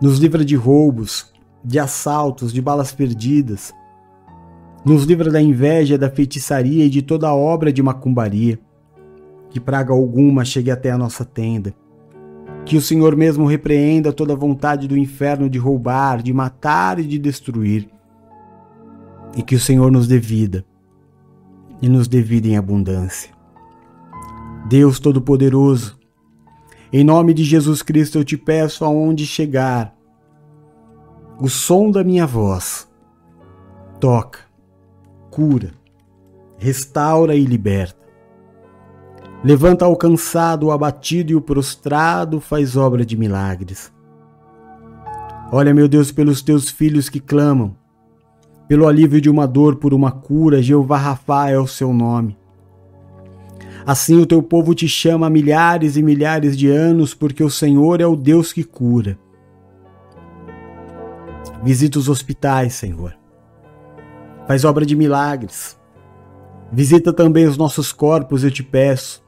[0.01, 1.31] Nos livra de roubos,
[1.63, 3.75] de assaltos, de balas perdidas.
[4.89, 8.59] Nos livra da inveja, da feitiçaria e de toda obra de macumbaria.
[9.51, 11.75] Que praga alguma chegue até a nossa tenda.
[12.65, 17.19] Que o Senhor mesmo repreenda toda vontade do inferno de roubar, de matar e de
[17.19, 17.87] destruir.
[19.37, 20.65] E que o Senhor nos dê vida,
[21.83, 23.31] e nos dê vida em abundância.
[24.71, 25.99] Deus Todo-Poderoso,
[26.91, 29.95] em nome de Jesus Cristo eu te peço aonde chegar
[31.39, 32.89] o som da minha voz.
[34.01, 34.48] Toca,
[35.39, 35.71] cura,
[36.59, 38.05] restaura e liberta.
[39.45, 43.93] Levanta o cansado, o abatido e o prostrado, faz obra de milagres.
[45.53, 47.77] Olha, meu Deus, pelos teus filhos que clamam,
[48.67, 52.37] pelo alívio de uma dor por uma cura, Jeová Rafa é o seu nome.
[53.87, 58.01] Assim o teu povo te chama há milhares e milhares de anos, porque o Senhor
[58.01, 59.17] é o Deus que cura.
[61.63, 63.18] Visita os hospitais, Senhor.
[64.49, 65.79] Faz obra de milagres.
[66.73, 69.23] Visita também os nossos corpos, eu te peço.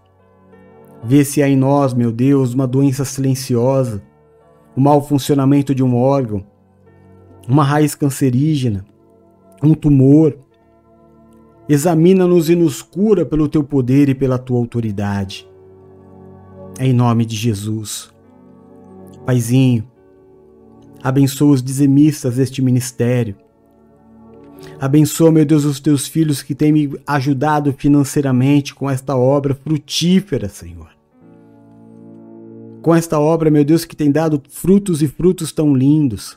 [1.05, 4.03] Vê se há em nós, meu Deus, uma doença silenciosa,
[4.77, 6.45] o mau funcionamento de um órgão,
[7.49, 8.85] uma raiz cancerígena,
[9.63, 10.37] um tumor,
[11.71, 15.49] Examina-nos e nos cura pelo teu poder e pela tua autoridade.
[16.81, 18.11] Em nome de Jesus.
[19.25, 19.89] Paizinho,
[21.01, 23.37] abençoa os dizimistas deste ministério.
[24.81, 30.49] Abençoa, meu Deus, os teus filhos que têm me ajudado financeiramente com esta obra frutífera,
[30.49, 30.91] Senhor.
[32.83, 36.37] Com esta obra, meu Deus, que tem dado frutos e frutos tão lindos.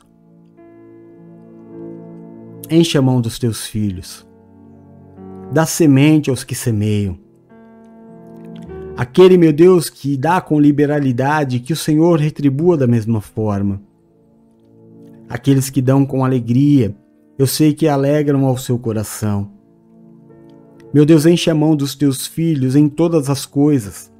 [2.69, 4.25] Enche a mão dos teus filhos
[5.53, 7.15] dá semente aos que semeiam.
[8.97, 13.79] Aquele, meu Deus, que dá com liberalidade, que o Senhor retribua da mesma forma.
[15.29, 16.95] Aqueles que dão com alegria,
[17.37, 19.51] eu sei que alegram ao seu coração.
[20.93, 24.13] Meu Deus, enche a mão dos teus filhos em todas as coisas.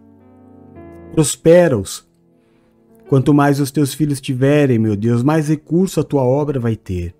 [1.11, 2.07] Prospera-os.
[3.07, 7.13] Quanto mais os teus filhos tiverem, meu Deus, mais recurso a tua obra vai ter.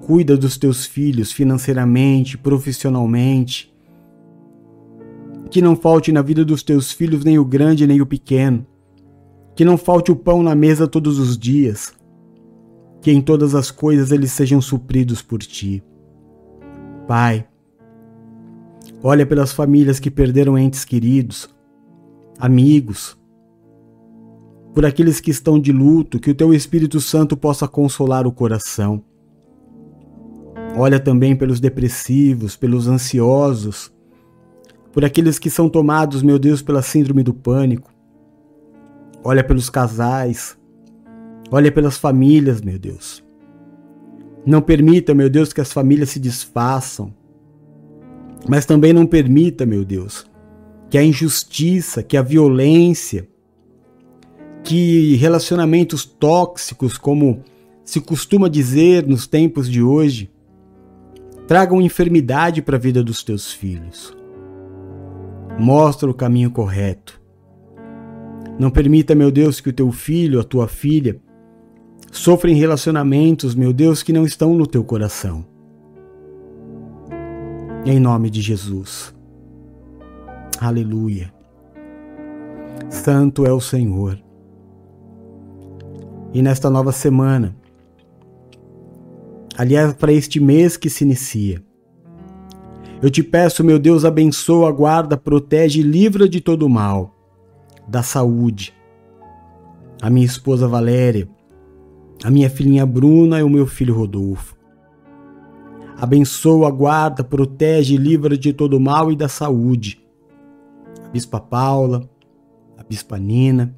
[0.00, 3.72] Cuida dos teus filhos financeiramente, profissionalmente.
[5.48, 8.66] Que não falte na vida dos teus filhos nem o grande nem o pequeno.
[9.54, 11.92] Que não falte o pão na mesa todos os dias.
[13.00, 15.82] Que em todas as coisas eles sejam supridos por ti.
[17.06, 17.46] Pai,
[19.02, 21.48] olha pelas famílias que perderam entes queridos,
[22.38, 23.16] amigos,
[24.74, 29.02] por aqueles que estão de luto, que o teu Espírito Santo possa consolar o coração.
[30.76, 33.92] Olha também pelos depressivos, pelos ansiosos,
[34.92, 37.90] por aqueles que são tomados, meu Deus, pela síndrome do pânico.
[39.22, 40.57] Olha pelos casais,
[41.50, 43.24] olha pelas famílias, meu Deus.
[44.44, 47.12] Não permita, meu Deus, que as famílias se desfaçam,
[48.48, 50.26] mas também não permita, meu Deus,
[50.88, 53.28] que a injustiça, que a violência,
[54.62, 57.42] que relacionamentos tóxicos, como
[57.84, 60.30] se costuma dizer nos tempos de hoje,
[61.46, 64.14] tragam enfermidade para a vida dos teus filhos.
[65.58, 67.20] Mostra o caminho correto.
[68.58, 71.18] Não permita, meu Deus, que o teu filho, a tua filha,
[72.10, 75.44] sofrem relacionamentos, meu Deus, que não estão no teu coração.
[77.84, 79.14] Em nome de Jesus.
[80.60, 81.32] Aleluia.
[82.90, 84.18] Santo é o Senhor.
[86.32, 87.56] E nesta nova semana,
[89.56, 91.62] aliás, para este mês que se inicia,
[93.00, 97.14] eu te peço, meu Deus, abençoa, guarda, protege e livra de todo mal,
[97.86, 98.74] da saúde.
[100.02, 101.28] A minha esposa Valéria,
[102.24, 104.56] a minha filhinha Bruna e o meu filho Rodolfo.
[105.96, 110.00] Abençoa, guarda, protege e livra de todo mal e da saúde.
[111.04, 112.08] A Bispa Paula,
[112.76, 113.74] a Bispa Nina,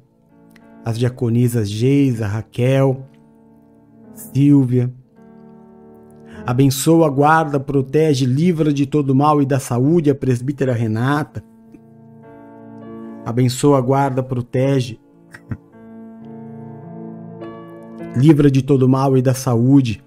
[0.85, 3.05] as diaconisas Geisa, Raquel,
[4.13, 4.93] Silvia,
[6.45, 11.43] Abençoa, guarda, protege, livra de todo mal e da saúde a presbítera Renata.
[13.25, 14.99] Abençoa, guarda, protege.
[18.15, 20.03] Livra de todo mal e da saúde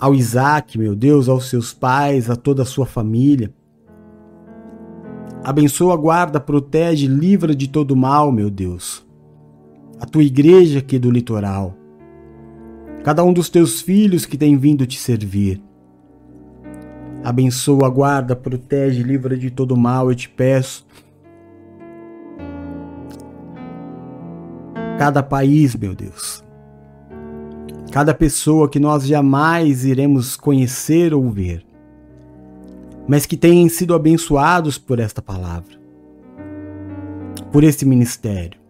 [0.00, 3.52] ao Isaac, meu Deus, aos seus pais, a toda a sua família.
[5.42, 9.06] Abençoa, guarda, protege, livra de todo mal, meu Deus.
[10.00, 11.78] A tua igreja aqui do litoral
[13.08, 15.62] cada um dos teus filhos que tem vindo te servir.
[17.24, 20.86] Abençoa, guarda, protege, livra de todo mal, eu te peço.
[24.98, 26.44] Cada país, meu Deus.
[27.98, 31.66] Cada pessoa que nós jamais iremos conhecer ou ver,
[33.08, 35.76] mas que tenham sido abençoados por esta palavra,
[37.50, 38.60] por este ministério.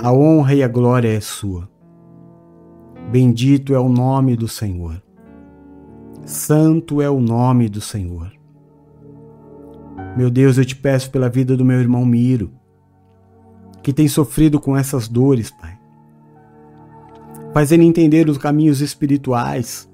[0.00, 1.68] A honra e a glória é sua.
[3.10, 5.02] Bendito é o nome do Senhor.
[6.24, 8.30] Santo é o nome do Senhor.
[10.16, 12.52] Meu Deus, eu te peço pela vida do meu irmão Miro,
[13.82, 15.77] que tem sofrido com essas dores, Pai.
[17.52, 19.88] Faz ele entender os caminhos espirituais,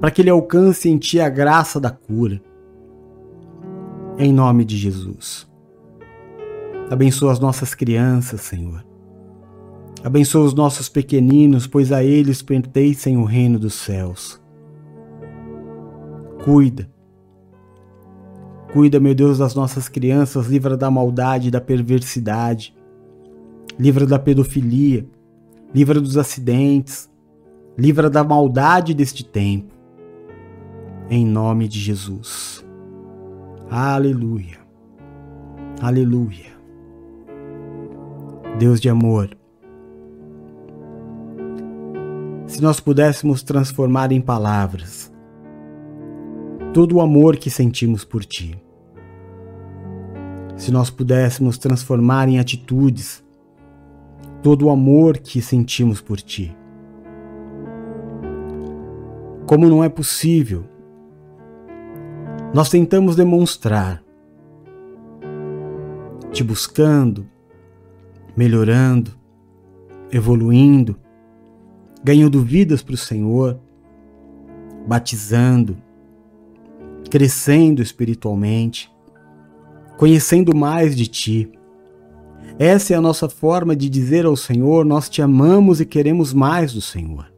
[0.00, 2.40] para que ele alcance em Ti a graça da cura.
[4.18, 5.48] Em nome de Jesus.
[6.90, 8.84] Abençoa as nossas crianças, Senhor.
[10.02, 14.40] Abençoa os nossos pequeninos, pois a eles pertencem o reino dos céus.
[16.42, 16.90] Cuida.
[18.72, 22.74] Cuida, meu Deus, das nossas crianças, livra da maldade, da perversidade,
[23.78, 25.06] livra da pedofilia,
[25.74, 27.10] livra dos acidentes,
[27.76, 29.72] livra da maldade deste tempo.
[31.08, 32.64] Em nome de Jesus.
[33.70, 34.58] Aleluia.
[35.80, 36.50] Aleluia.
[38.58, 39.30] Deus de amor,
[42.46, 45.10] se nós pudéssemos transformar em palavras
[46.74, 48.60] todo o amor que sentimos por Ti.
[50.56, 53.24] Se nós pudéssemos transformar em atitudes
[54.42, 56.56] todo o amor que sentimos por Ti.
[59.46, 60.64] Como não é possível,
[62.54, 64.02] nós tentamos demonstrar,
[66.32, 67.26] te buscando,
[68.36, 69.12] melhorando,
[70.10, 70.96] evoluindo,
[72.02, 73.58] ganhando vidas para o Senhor,
[74.86, 75.76] batizando,
[77.10, 78.90] crescendo espiritualmente,
[79.96, 81.52] conhecendo mais de Ti.
[82.62, 86.74] Essa é a nossa forma de dizer ao Senhor: Nós te amamos e queremos mais
[86.74, 87.32] do Senhor.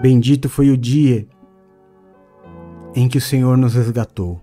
[0.00, 1.28] Bendito foi o dia
[2.94, 4.40] em que o Senhor nos resgatou.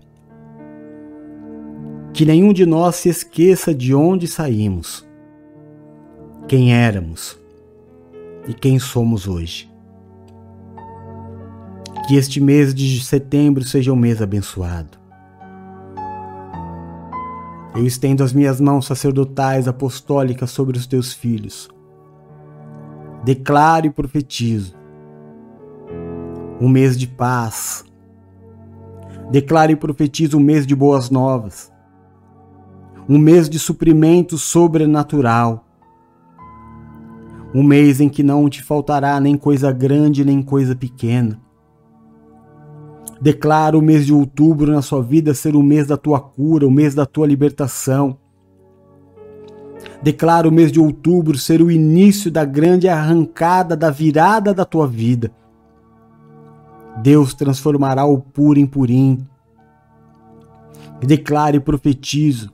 [2.12, 5.04] Que nenhum de nós se esqueça de onde saímos
[6.46, 7.36] quem éramos
[8.46, 9.68] e quem somos hoje.
[12.06, 14.99] Que este mês de setembro seja um mês abençoado.
[17.80, 21.66] Eu estendo as minhas mãos sacerdotais apostólicas sobre os teus filhos.
[23.24, 24.74] Declaro e profetizo
[26.60, 27.86] um mês de paz,
[29.30, 31.72] Declaro e profetizo um mês de boas novas,
[33.08, 35.66] um mês de suprimento sobrenatural,
[37.54, 41.40] um mês em que não te faltará nem coisa grande nem coisa pequena.
[43.20, 46.70] Declaro o mês de outubro na sua vida ser o mês da tua cura, o
[46.70, 48.16] mês da tua libertação.
[50.02, 54.86] Declaro o mês de outubro ser o início da grande arrancada, da virada da tua
[54.86, 55.30] vida.
[57.02, 59.26] Deus transformará o puro em purim.
[61.00, 62.50] Declaro e profetizo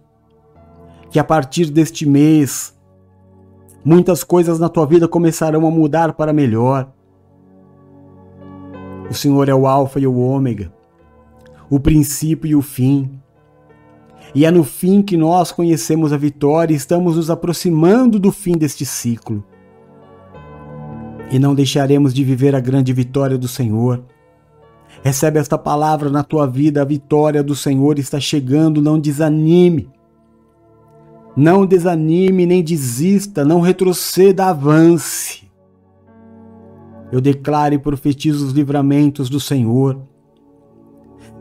[1.10, 2.76] que a partir deste mês
[3.84, 6.92] muitas coisas na tua vida começarão a mudar para melhor.
[9.10, 10.72] O Senhor é o Alfa e o Ômega,
[11.70, 13.10] o princípio e o fim.
[14.34, 18.52] E é no fim que nós conhecemos a vitória e estamos nos aproximando do fim
[18.52, 19.44] deste ciclo.
[21.30, 24.02] E não deixaremos de viver a grande vitória do Senhor.
[25.02, 29.88] Recebe esta palavra na tua vida, a vitória do Senhor está chegando, não desanime.
[31.36, 35.45] Não desanime nem desista, não retroceda, avance.
[37.10, 40.00] Eu declaro e profetizo os livramentos do Senhor.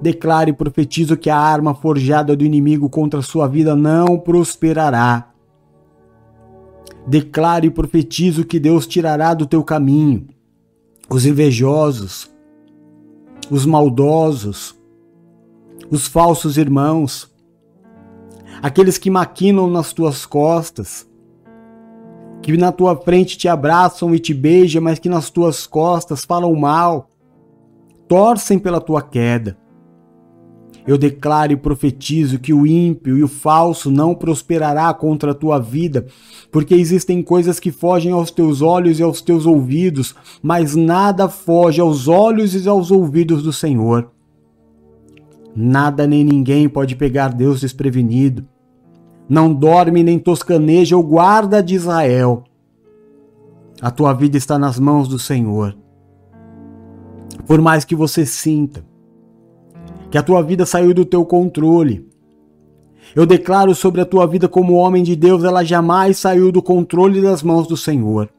[0.01, 5.31] Declaro e profetizo que a arma forjada do inimigo contra a sua vida não prosperará.
[7.07, 10.27] Declaro e profetizo que Deus tirará do teu caminho
[11.09, 12.31] os invejosos,
[13.49, 14.75] os maldosos,
[15.89, 17.31] os falsos irmãos,
[18.61, 21.07] aqueles que maquinam nas tuas costas,
[22.45, 26.53] que na tua frente te abraçam e te beijam, mas que nas tuas costas falam
[26.53, 27.09] mal,
[28.07, 29.57] torcem pela tua queda.
[30.85, 35.57] Eu declaro e profetizo que o ímpio e o falso não prosperará contra a tua
[35.57, 36.05] vida,
[36.51, 41.81] porque existem coisas que fogem aos teus olhos e aos teus ouvidos, mas nada foge
[41.81, 44.11] aos olhos e aos ouvidos do Senhor.
[45.55, 48.47] Nada nem ninguém pode pegar Deus desprevenido.
[49.27, 52.43] Não dorme nem toscaneja o guarda de Israel.
[53.81, 55.75] A tua vida está nas mãos do Senhor.
[57.47, 58.85] Por mais que você sinta
[60.09, 62.07] que a tua vida saiu do teu controle,
[63.15, 67.21] eu declaro sobre a tua vida como homem de Deus, ela jamais saiu do controle
[67.21, 68.29] das mãos do Senhor.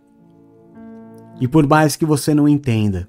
[1.40, 3.08] E por mais que você não entenda,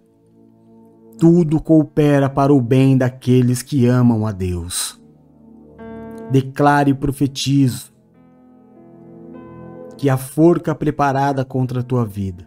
[1.17, 4.99] tudo coopera para o bem daqueles que amam a Deus.
[6.31, 7.91] Declare e profetizo
[9.97, 12.45] que a forca preparada contra a tua vida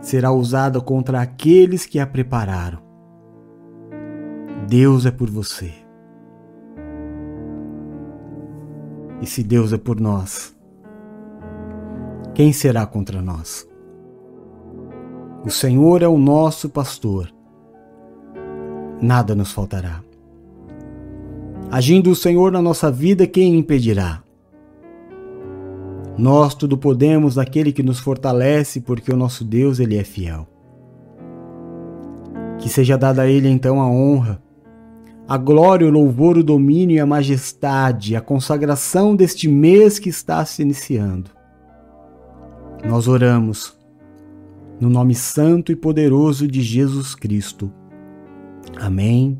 [0.00, 2.78] será usada contra aqueles que a prepararam.
[4.68, 5.72] Deus é por você.
[9.20, 10.56] E se Deus é por nós,
[12.34, 13.68] quem será contra nós?
[15.44, 17.32] O Senhor é o nosso pastor,
[19.00, 20.02] nada nos faltará.
[21.72, 24.22] Agindo o Senhor na nossa vida, quem impedirá?
[26.18, 30.46] Nós tudo podemos naquele que nos fortalece, porque o nosso Deus ele é fiel.
[32.58, 34.42] Que seja dada a ele então a honra,
[35.26, 40.44] a glória, o louvor, o domínio e a majestade, a consagração deste mês que está
[40.44, 41.30] se iniciando.
[42.86, 43.74] Nós oramos
[44.78, 47.72] no nome santo e poderoso de Jesus Cristo.
[48.78, 49.38] Amém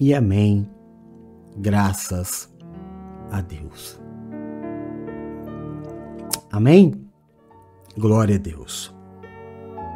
[0.00, 0.66] e amém.
[1.60, 2.48] Graças
[3.30, 4.00] a Deus.
[6.50, 6.94] Amém?
[7.98, 8.94] Glória a Deus.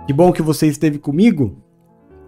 [0.06, 1.56] Que bom que você esteve comigo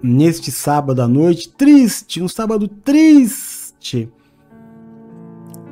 [0.02, 1.50] neste sábado à noite.
[1.50, 4.10] Triste, um sábado triste.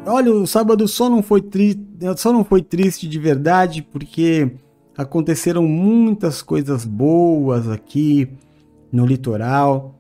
[0.06, 1.82] Olha, o sábado só não foi triste,
[2.18, 4.58] só não foi triste de verdade porque
[4.94, 8.28] aconteceram muitas coisas boas aqui
[8.92, 9.93] no litoral,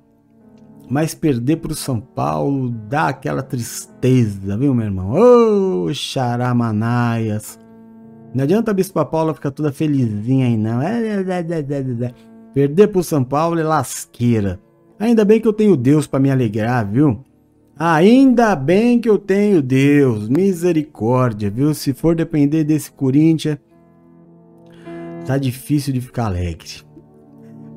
[0.88, 5.12] mas perder para o São Paulo dá aquela tristeza, viu, meu irmão?
[5.12, 7.58] Ô, oh, xaramanaias!
[8.34, 10.82] Não adianta a Bispa Paula ficar toda felizinha aí, não.
[10.82, 12.14] É, é, é,
[12.52, 14.60] perder para o São Paulo é lasqueira.
[14.98, 17.22] Ainda bem que eu tenho Deus para me alegrar, viu?
[17.76, 21.72] Ainda bem que eu tenho Deus, misericórdia, viu?
[21.74, 23.58] Se for depender desse Corinthians,
[25.26, 26.82] Tá difícil de ficar alegre.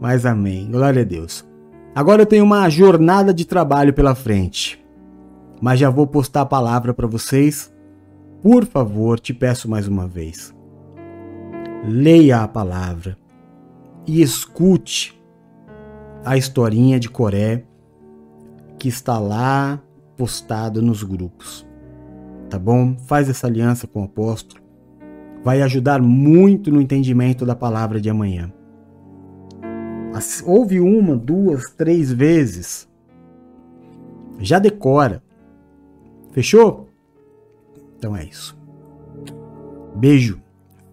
[0.02, 0.70] Mas amém.
[0.70, 1.47] Glória a Deus.
[1.98, 4.80] Agora eu tenho uma jornada de trabalho pela frente.
[5.60, 7.74] Mas já vou postar a palavra para vocês.
[8.44, 10.54] Por favor, te peço mais uma vez.
[11.84, 13.18] Leia a palavra
[14.06, 15.20] e escute
[16.24, 17.64] a historinha de Coré
[18.78, 19.82] que está lá
[20.16, 21.66] postada nos grupos.
[22.48, 22.96] Tá bom?
[23.08, 24.68] Faz essa aliança com o apóstolo
[25.44, 28.52] vai ajudar muito no entendimento da palavra de amanhã.
[30.46, 32.88] Ouve uma, duas, três vezes.
[34.40, 35.24] Já decora.
[36.32, 36.90] Fechou?
[37.98, 38.58] Então é isso.
[39.96, 40.42] Beijo.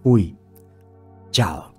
[0.02, 0.36] Fui.
[1.30, 1.73] Tchau.